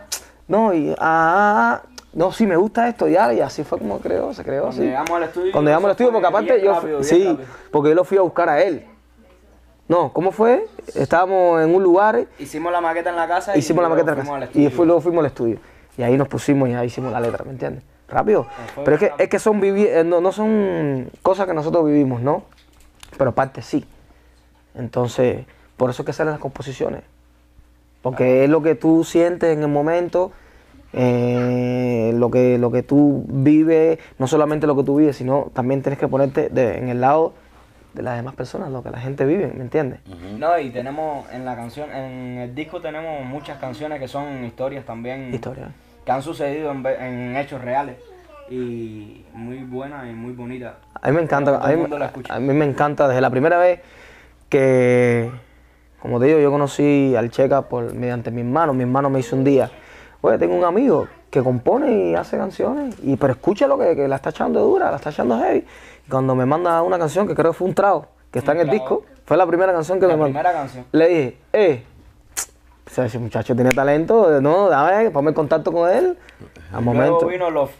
No, 0.48 0.74
y 0.74 0.96
ah, 0.98 1.80
no, 2.14 2.32
sí, 2.32 2.48
me 2.48 2.56
gusta 2.56 2.88
esto, 2.88 3.08
ya, 3.08 3.34
y 3.34 3.40
así 3.40 3.64
fue 3.64 3.78
como 3.78 4.00
creó, 4.00 4.34
se 4.34 4.44
creó, 4.44 4.64
Cuando 4.64 4.82
sí. 4.82 4.88
llegamos 4.88 5.12
al 5.12 5.24
estudio, 5.24 5.52
Cuando 5.52 5.70
llegamos 5.70 5.86
al 5.86 5.92
estudio, 5.92 6.12
porque 6.12 6.28
aparte 6.28 6.62
yo, 6.64 6.74
rápido, 6.74 7.04
sí, 7.04 7.26
rápido. 7.26 7.48
porque 7.72 7.90
yo 7.90 7.96
lo 7.96 8.04
fui 8.04 8.18
a 8.18 8.22
buscar 8.22 8.50
a 8.50 8.62
él. 8.62 8.86
No, 9.88 10.14
¿cómo 10.14 10.32
fue? 10.32 10.68
Estábamos 10.94 11.62
en 11.62 11.74
un 11.74 11.82
lugar, 11.82 12.28
Hicimos 12.38 12.72
la 12.72 12.82
maqueta 12.82 13.10
en 13.10 13.16
la 13.16 13.28
casa 13.28 13.56
y 13.56 13.60
hicimos 13.60 13.82
la 13.82 13.90
luego 13.90 14.04
maqueta 14.06 14.22
en 14.22 14.28
la 14.28 14.46
casa, 14.46 14.60
y 14.60 14.64
después 14.64 14.86
luego 14.86 15.02
fuimos 15.02 15.20
al 15.20 15.28
estudio. 15.28 15.58
Y 15.98 16.04
ahí 16.04 16.16
nos 16.16 16.28
pusimos 16.28 16.70
y 16.70 16.74
ahí 16.74 16.88
hicimos 16.88 17.12
la 17.12 17.20
letra, 17.20 17.44
¿me 17.44 17.52
entiendes? 17.52 17.84
Rápido. 18.08 18.48
Pero 18.84 18.96
es 18.96 19.00
que, 19.00 19.12
es 19.24 19.30
que 19.30 19.40
son 19.40 19.60
vivi 19.60 19.86
eh, 19.86 20.04
no, 20.04 20.22
no 20.22 20.32
son 20.32 21.10
cosas 21.22 21.46
que 21.46 21.54
nosotros 21.54 21.86
vivimos, 21.86 22.22
¿no? 22.22 22.44
Pero 23.18 23.34
parte 23.34 23.62
sí. 23.62 23.86
Entonces, 24.76 25.46
por 25.78 25.90
eso 25.90 26.02
es 26.02 26.06
que 26.06 26.14
salen 26.14 26.32
las 26.32 26.40
composiciones. 26.40 27.02
Porque 28.02 28.44
es 28.44 28.50
lo 28.50 28.62
que 28.62 28.76
tú 28.76 29.04
sientes 29.04 29.56
en 29.56 29.62
el 29.62 29.68
momento, 29.68 30.32
eh, 30.94 32.12
lo, 32.16 32.32
que, 32.32 32.58
lo 32.58 32.72
que 32.72 32.84
tú 32.84 33.26
vives, 33.28 34.00
no 34.18 34.28
solamente 34.28 34.68
lo 34.68 34.76
que 34.76 34.84
tú 34.84 34.98
vives, 34.98 35.18
sino 35.18 35.52
también 35.54 35.82
tienes 35.82 36.00
que 36.00 36.08
ponerte 36.08 36.50
de- 36.50 36.78
en 36.78 36.90
el 36.90 37.02
lado 37.02 37.34
de 37.94 38.04
las 38.04 38.16
demás 38.16 38.36
personas, 38.36 38.72
lo 38.72 38.84
que 38.84 38.92
la 38.92 39.00
gente 39.00 39.26
vive, 39.26 39.52
¿me 39.56 39.64
entiendes? 39.64 40.00
No, 40.38 40.60
y 40.60 40.70
tenemos 40.70 41.26
en 41.32 41.46
la 41.46 41.56
canción, 41.56 41.92
en 41.92 42.38
el 42.38 42.56
disco 42.56 42.82
tenemos 42.82 43.26
muchas 43.26 43.58
canciones 43.58 44.00
que 44.00 44.08
son 44.08 44.46
historias 44.46 44.86
también. 44.86 45.34
Historia. 45.34 45.72
Que 46.06 46.12
han 46.12 46.22
sucedido 46.22 46.72
en, 46.72 47.36
hechos 47.36 47.62
reales. 47.62 47.98
Y 48.50 49.26
muy 49.34 49.58
buenas 49.58 50.08
y 50.08 50.14
muy 50.14 50.34
bonitas. 50.34 50.74
A 51.00 51.10
mí 51.10 51.16
me 51.16 51.22
encanta, 51.22 51.58
a 51.58 51.68
mí, 51.72 51.84
a 52.30 52.40
mí 52.40 52.54
me 52.54 52.66
encanta 52.66 53.08
desde 53.08 53.22
la 53.22 53.30
primera 53.30 53.60
vez 53.60 53.80
que, 54.50 55.30
como 56.00 56.20
te 56.20 56.26
digo, 56.26 56.40
yo 56.40 56.50
conocí 56.50 57.16
al 57.16 57.30
Checa 57.30 57.64
por, 57.64 57.94
mediante 57.94 58.32
mi 58.32 58.42
hermano. 58.42 58.74
Mi 58.74 58.82
hermano 58.84 59.10
me 59.10 59.20
hizo 59.20 59.36
un 59.36 59.44
día, 59.44 59.70
oye, 60.22 60.38
tengo 60.38 60.56
un 60.56 60.64
amigo 60.64 61.08
que 61.30 61.44
compone 61.44 62.10
y 62.12 62.16
hace 62.16 62.38
canciones, 62.38 62.96
y 63.04 63.16
pero 63.18 63.34
escucha 63.34 63.68
lo 63.68 63.78
que, 63.78 63.96
que 63.96 64.08
la 64.08 64.16
está 64.16 64.32
echando 64.32 64.60
dura, 64.62 64.90
la 64.90 64.98
está 64.98 65.10
echando 65.12 65.38
heavy. 65.40 65.66
Y 66.08 66.10
cuando 66.10 66.36
me 66.36 66.46
manda 66.46 66.82
una 66.82 66.98
canción 66.98 67.28
que 67.28 67.36
creo 67.36 67.52
que 67.52 67.58
fue 67.58 67.68
un 67.68 67.74
trago, 67.76 68.08
que 68.32 68.40
está 68.40 68.52
Un 68.54 68.58
en 68.58 68.62
el 68.62 68.68
trago. 68.70 68.80
disco, 69.02 69.06
fue 69.26 69.38
la 69.38 69.46
primera 69.46 69.72
canción 69.72 70.00
que 70.00 70.08
La 70.08 70.14
me 70.14 70.20
mandó. 70.22 70.34
primera 70.34 70.52
canción. 70.54 70.86
Le 70.92 71.08
dije, 71.08 71.38
eh, 71.54 71.84
o 72.88 72.90
sea, 72.92 73.06
ese 73.06 73.20
muchacho 73.20 73.54
tiene 73.56 73.70
talento, 73.72 74.42
no, 74.42 74.70
dame, 74.70 75.12
ponme 75.12 75.30
en 75.30 75.36
contacto 75.36 75.72
con 75.72 75.90
él. 75.90 76.18
Al 76.74 76.82
momento. 76.84 77.12
Luego 77.22 77.28
vino 77.28 77.50
Love. 77.52 77.72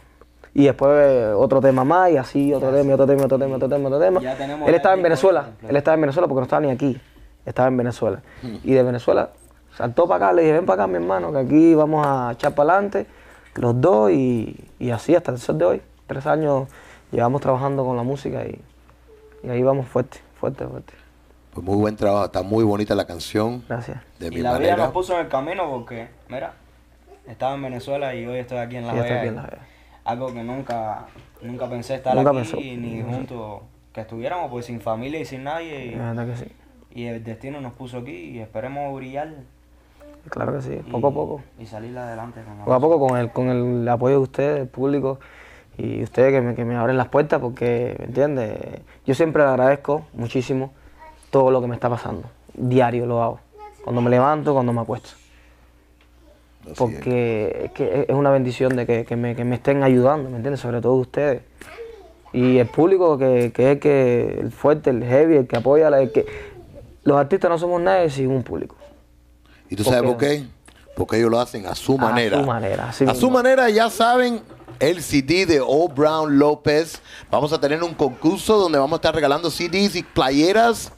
Y 0.54 0.64
después 0.64 0.90
eh, 0.92 1.32
otro 1.36 1.60
tema 1.60 1.84
más, 1.84 2.10
y 2.10 2.16
así, 2.16 2.52
otro 2.54 2.70
tema, 2.72 2.94
otro 2.94 3.06
tema, 3.06 3.24
otro 3.24 3.38
tema, 3.38 3.56
otro 3.56 3.68
tema, 3.68 3.86
otro 3.88 3.98
tema. 4.00 4.20
Él 4.66 4.74
estaba 4.74 4.94
en 4.94 5.02
Venezuela, 5.02 5.50
él 5.68 5.76
estaba 5.76 5.94
en 5.96 6.00
Venezuela 6.00 6.26
porque 6.28 6.40
no 6.40 6.44
estaba 6.44 6.60
ni 6.62 6.70
aquí, 6.70 7.00
estaba 7.44 7.68
en 7.68 7.76
Venezuela. 7.76 8.20
Y 8.64 8.72
de 8.72 8.82
Venezuela 8.82 9.30
saltó 9.76 10.06
para 10.08 10.26
acá, 10.26 10.34
le 10.34 10.42
dije, 10.42 10.54
ven 10.54 10.66
para 10.66 10.84
acá 10.84 10.86
mi 10.86 10.96
hermano, 10.96 11.32
que 11.32 11.38
aquí 11.38 11.74
vamos 11.74 12.06
a 12.06 12.32
echar 12.32 12.54
para 12.54 12.72
adelante, 12.74 13.06
los 13.54 13.80
dos, 13.80 14.10
y, 14.10 14.56
y 14.78 14.90
así 14.90 15.14
hasta 15.14 15.32
el 15.32 15.38
sol 15.38 15.58
de 15.58 15.64
hoy. 15.64 15.82
Tres 16.06 16.26
años 16.26 16.68
llevamos 17.12 17.40
trabajando 17.40 17.84
con 17.84 17.96
la 17.96 18.02
música 18.02 18.44
y, 18.44 18.60
y 19.42 19.48
ahí 19.50 19.62
vamos 19.62 19.86
fuerte, 19.86 20.18
fuerte, 20.38 20.66
fuerte. 20.66 20.92
Pues 21.52 21.66
muy 21.66 21.76
buen 21.76 21.96
trabajo, 21.96 22.26
está 22.26 22.42
muy 22.42 22.62
bonita 22.64 22.94
la 22.94 23.06
canción. 23.06 23.64
Gracias. 23.68 24.00
De 24.18 24.28
Y 24.28 24.30
mi 24.30 24.36
la 24.38 24.56
vida 24.58 24.76
nos 24.76 24.92
puso 24.92 25.14
en 25.14 25.20
el 25.20 25.28
camino 25.28 25.68
porque, 25.68 26.08
mira, 26.28 26.54
estaba 27.26 27.54
en 27.54 27.62
Venezuela 27.62 28.14
y 28.14 28.24
hoy 28.26 28.38
estoy 28.38 28.58
aquí 28.58 28.76
en 28.76 28.86
La 28.86 28.94
Y 28.94 29.00
Vega. 29.00 29.48
Algo 30.04 30.32
que 30.32 30.42
nunca, 30.42 31.06
nunca 31.42 31.68
pensé 31.68 31.96
estar 31.96 32.14
Nunca 32.14 32.30
aquí 32.30 32.38
pensó. 32.38 32.56
ni 32.56 33.02
juntos 33.02 33.62
que 33.92 34.00
estuviéramos, 34.02 34.50
pues 34.50 34.66
sin 34.66 34.80
familia 34.80 35.20
y 35.20 35.24
sin 35.24 35.44
nadie. 35.44 35.96
La 35.96 36.12
verdad 36.12 36.26
que 36.26 36.36
sí, 36.36 36.52
Y, 36.94 37.02
y 37.02 37.06
el 37.06 37.22
destino 37.24 37.60
nos 37.60 37.72
puso 37.72 37.98
aquí 37.98 38.12
y 38.30 38.38
esperemos 38.38 38.94
brillar. 38.94 39.28
Claro 40.28 40.52
que 40.54 40.62
sí, 40.62 40.72
y- 40.86 40.90
poco 40.90 41.08
a 41.08 41.10
poco. 41.12 41.42
Y 41.58 41.66
salir 41.66 41.96
adelante 41.96 42.40
con 42.42 42.58
la 42.58 42.64
poco 42.64 42.74
a 42.74 42.80
poco 42.80 43.08
con 43.08 43.18
el, 43.18 43.30
con 43.30 43.48
el 43.48 43.88
apoyo 43.88 44.16
de 44.16 44.22
ustedes, 44.22 44.54
del 44.58 44.68
público 44.68 45.18
y 45.78 46.02
ustedes 46.02 46.32
que 46.32 46.40
me, 46.40 46.54
que 46.54 46.64
me 46.64 46.76
abren 46.76 46.96
las 46.98 47.08
puertas 47.08 47.40
porque, 47.40 47.96
¿me 47.98 48.04
entiendes? 48.06 48.58
Yo 49.06 49.14
siempre 49.14 49.42
le 49.42 49.48
agradezco 49.48 50.04
muchísimo 50.12 50.72
todo 51.30 51.50
lo 51.50 51.60
que 51.60 51.68
me 51.68 51.74
está 51.74 51.88
pasando. 51.88 52.24
Diario 52.54 53.06
lo 53.06 53.22
hago. 53.22 53.40
Cuando 53.82 54.02
me 54.02 54.10
levanto, 54.10 54.52
cuando 54.52 54.72
me 54.72 54.80
acuesto. 54.82 55.10
Así. 56.64 56.74
Porque 56.76 57.62
es, 57.64 57.72
que 57.72 58.06
es 58.08 58.14
una 58.14 58.30
bendición 58.30 58.76
de 58.76 58.84
que, 58.84 59.04
que 59.06 59.16
me, 59.16 59.34
que 59.34 59.44
me 59.44 59.54
estén 59.54 59.82
ayudando, 59.82 60.28
¿me 60.28 60.36
entiendes? 60.36 60.60
Sobre 60.60 60.80
todo 60.82 60.94
ustedes. 60.94 61.42
Y 62.32 62.58
el 62.58 62.66
público 62.66 63.16
que, 63.16 63.50
que 63.54 63.62
es 63.62 63.68
el 63.76 63.78
que, 63.80 64.38
el 64.40 64.52
fuerte, 64.52 64.90
el 64.90 65.02
heavy, 65.02 65.36
el 65.36 65.46
que 65.46 65.56
apoya, 65.56 65.88
el 65.88 66.12
que... 66.12 66.26
Los 67.02 67.16
artistas 67.16 67.50
no 67.50 67.56
somos 67.58 67.80
nadie 67.80 68.10
sin 68.10 68.30
un 68.30 68.42
público. 68.42 68.76
¿Y 69.70 69.76
tú 69.76 69.84
sabes 69.84 70.02
por 70.02 70.18
qué? 70.18 70.44
Porque 70.96 71.16
ellos 71.16 71.30
lo 71.30 71.40
hacen 71.40 71.64
a 71.66 71.74
su 71.74 71.94
A 71.94 71.96
manera. 71.96 72.40
su 72.40 72.46
manera, 72.46 72.88
a 72.90 73.14
su 73.14 73.30
manera, 73.30 73.70
ya 73.70 73.88
saben, 73.88 74.42
el 74.80 75.02
CD 75.02 75.46
de 75.46 75.60
O. 75.64 75.88
Brown 75.88 76.38
López. 76.38 77.00
Vamos 77.30 77.52
a 77.52 77.60
tener 77.60 77.82
un 77.82 77.94
concurso 77.94 78.58
donde 78.58 78.78
vamos 78.78 78.94
a 78.94 78.96
estar 78.96 79.14
regalando 79.14 79.50
CDs 79.50 79.94
y 79.96 80.02
playeras. 80.02 80.92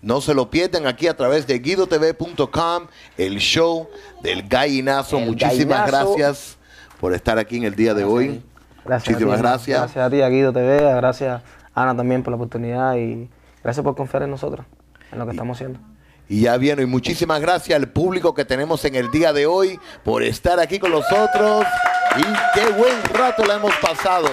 No 0.00 0.20
se 0.20 0.32
lo 0.34 0.48
pierdan 0.48 0.86
aquí 0.86 1.08
a 1.08 1.16
través 1.16 1.46
de 1.48 1.58
guidotv.com, 1.58 2.86
el 3.16 3.38
show 3.38 3.88
del 4.22 4.46
gallinazo. 4.46 5.18
El 5.18 5.26
Muchísimas 5.26 5.90
gallinazo. 5.90 6.14
gracias 6.14 6.56
por 7.00 7.14
estar 7.14 7.38
aquí 7.38 7.56
en 7.56 7.64
el 7.64 7.74
día 7.74 7.94
de 7.94 8.04
hoy. 8.04 8.42
Gracias. 8.84 9.08
Muchísimas 9.14 9.34
a 9.34 9.36
ti, 9.36 9.42
gracias. 9.42 9.80
Gracias 9.80 10.06
a 10.06 10.10
ti, 10.10 10.22
a 10.22 10.28
Guido 10.28 10.52
TV, 10.52 10.78
gracias 10.94 11.42
a 11.74 11.82
Ana 11.82 11.96
también 11.96 12.22
por 12.22 12.30
la 12.32 12.36
oportunidad 12.36 12.94
y 12.96 13.28
gracias 13.62 13.82
por 13.82 13.96
confiar 13.96 14.22
en 14.22 14.30
nosotros, 14.30 14.66
en 15.10 15.18
lo 15.18 15.24
que 15.26 15.32
estamos 15.32 15.56
haciendo. 15.56 15.80
Y 16.28 16.42
ya 16.42 16.56
viene, 16.58 16.82
y 16.82 16.86
muchísimas 16.86 17.40
gracias 17.40 17.76
al 17.76 17.88
público 17.88 18.34
que 18.34 18.44
tenemos 18.44 18.84
en 18.84 18.94
el 18.96 19.10
día 19.10 19.32
de 19.32 19.46
hoy 19.46 19.80
por 20.04 20.22
estar 20.22 20.60
aquí 20.60 20.78
con 20.78 20.90
nosotros. 20.90 21.64
Y 22.16 22.22
qué 22.58 22.66
buen 22.72 23.02
rato 23.14 23.44
la 23.46 23.54
hemos 23.54 23.74
pasado. 23.76 24.28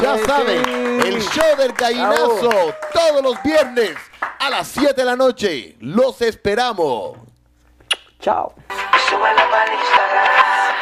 Ya 0.00 0.16
Sí, 0.18 0.24
saben, 0.26 0.64
sí. 0.64 1.08
el 1.08 1.22
show 1.22 1.56
del 1.56 1.72
gallinazo 1.72 2.50
todos 2.92 3.22
los 3.22 3.42
viernes 3.42 3.92
a 4.40 4.50
las 4.50 4.66
7 4.68 4.92
de 4.94 5.04
la 5.04 5.16
noche. 5.16 5.76
Los 5.80 6.20
esperamos. 6.20 7.16
Chao. 8.20 8.52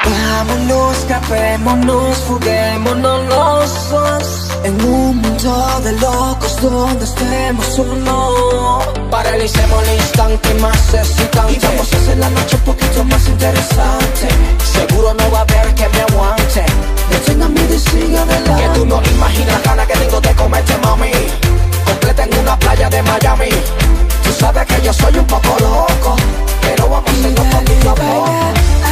Vámonos, 0.05 0.99
escapémonos, 0.99 2.17
fuguémonos 2.19 3.25
los 3.29 3.91
dos 3.91 4.51
En 4.65 4.85
un 4.85 5.17
mundo 5.17 5.81
de 5.83 5.93
locos 5.93 6.61
donde 6.63 7.05
estemos 7.05 7.79
Paralicemos 9.15 9.87
el 9.87 9.95
instante 9.95 10.55
más 10.55 10.93
excitante 10.93 11.53
Y 11.53 11.59
vamos 11.61 11.93
a 11.93 11.97
hacer 11.99 12.19
la 12.19 12.29
noche 12.31 12.57
un 12.57 12.63
poquito 12.63 13.05
más 13.05 13.29
interesante. 13.29 14.29
Seguro 14.73 15.15
no 15.15 15.31
va 15.31 15.39
a 15.39 15.43
haber 15.43 15.73
que 15.77 15.89
me 15.89 16.01
aguante. 16.01 16.65
Deténgame 17.11 17.61
y 17.61 17.79
sigue 17.79 18.19
adelante 18.19 18.61
Que 18.61 18.69
tú 18.71 18.85
no 18.85 19.01
imaginas 19.15 19.53
la 19.53 19.61
gana 19.61 19.87
que 19.87 19.95
tengo 19.95 20.21
de 20.21 20.35
comerte, 20.35 20.77
mami. 20.79 21.13
Completa 21.85 22.25
en 22.25 22.39
una 22.41 22.59
playa 22.59 22.91
de 22.91 23.03
Miami. 23.03 23.51
Tú 24.25 24.33
sabes 24.37 24.67
que 24.67 24.83
yo 24.83 24.93
soy 24.93 25.17
un 25.17 25.27
poco 25.27 25.61
loco 25.61 26.17
Pero 26.61 26.89
vamos 26.89 27.09
a 27.09 27.13
hacerlo 27.13 27.45
poquito 27.53 27.91
a 27.91 27.95
poco 27.95 28.84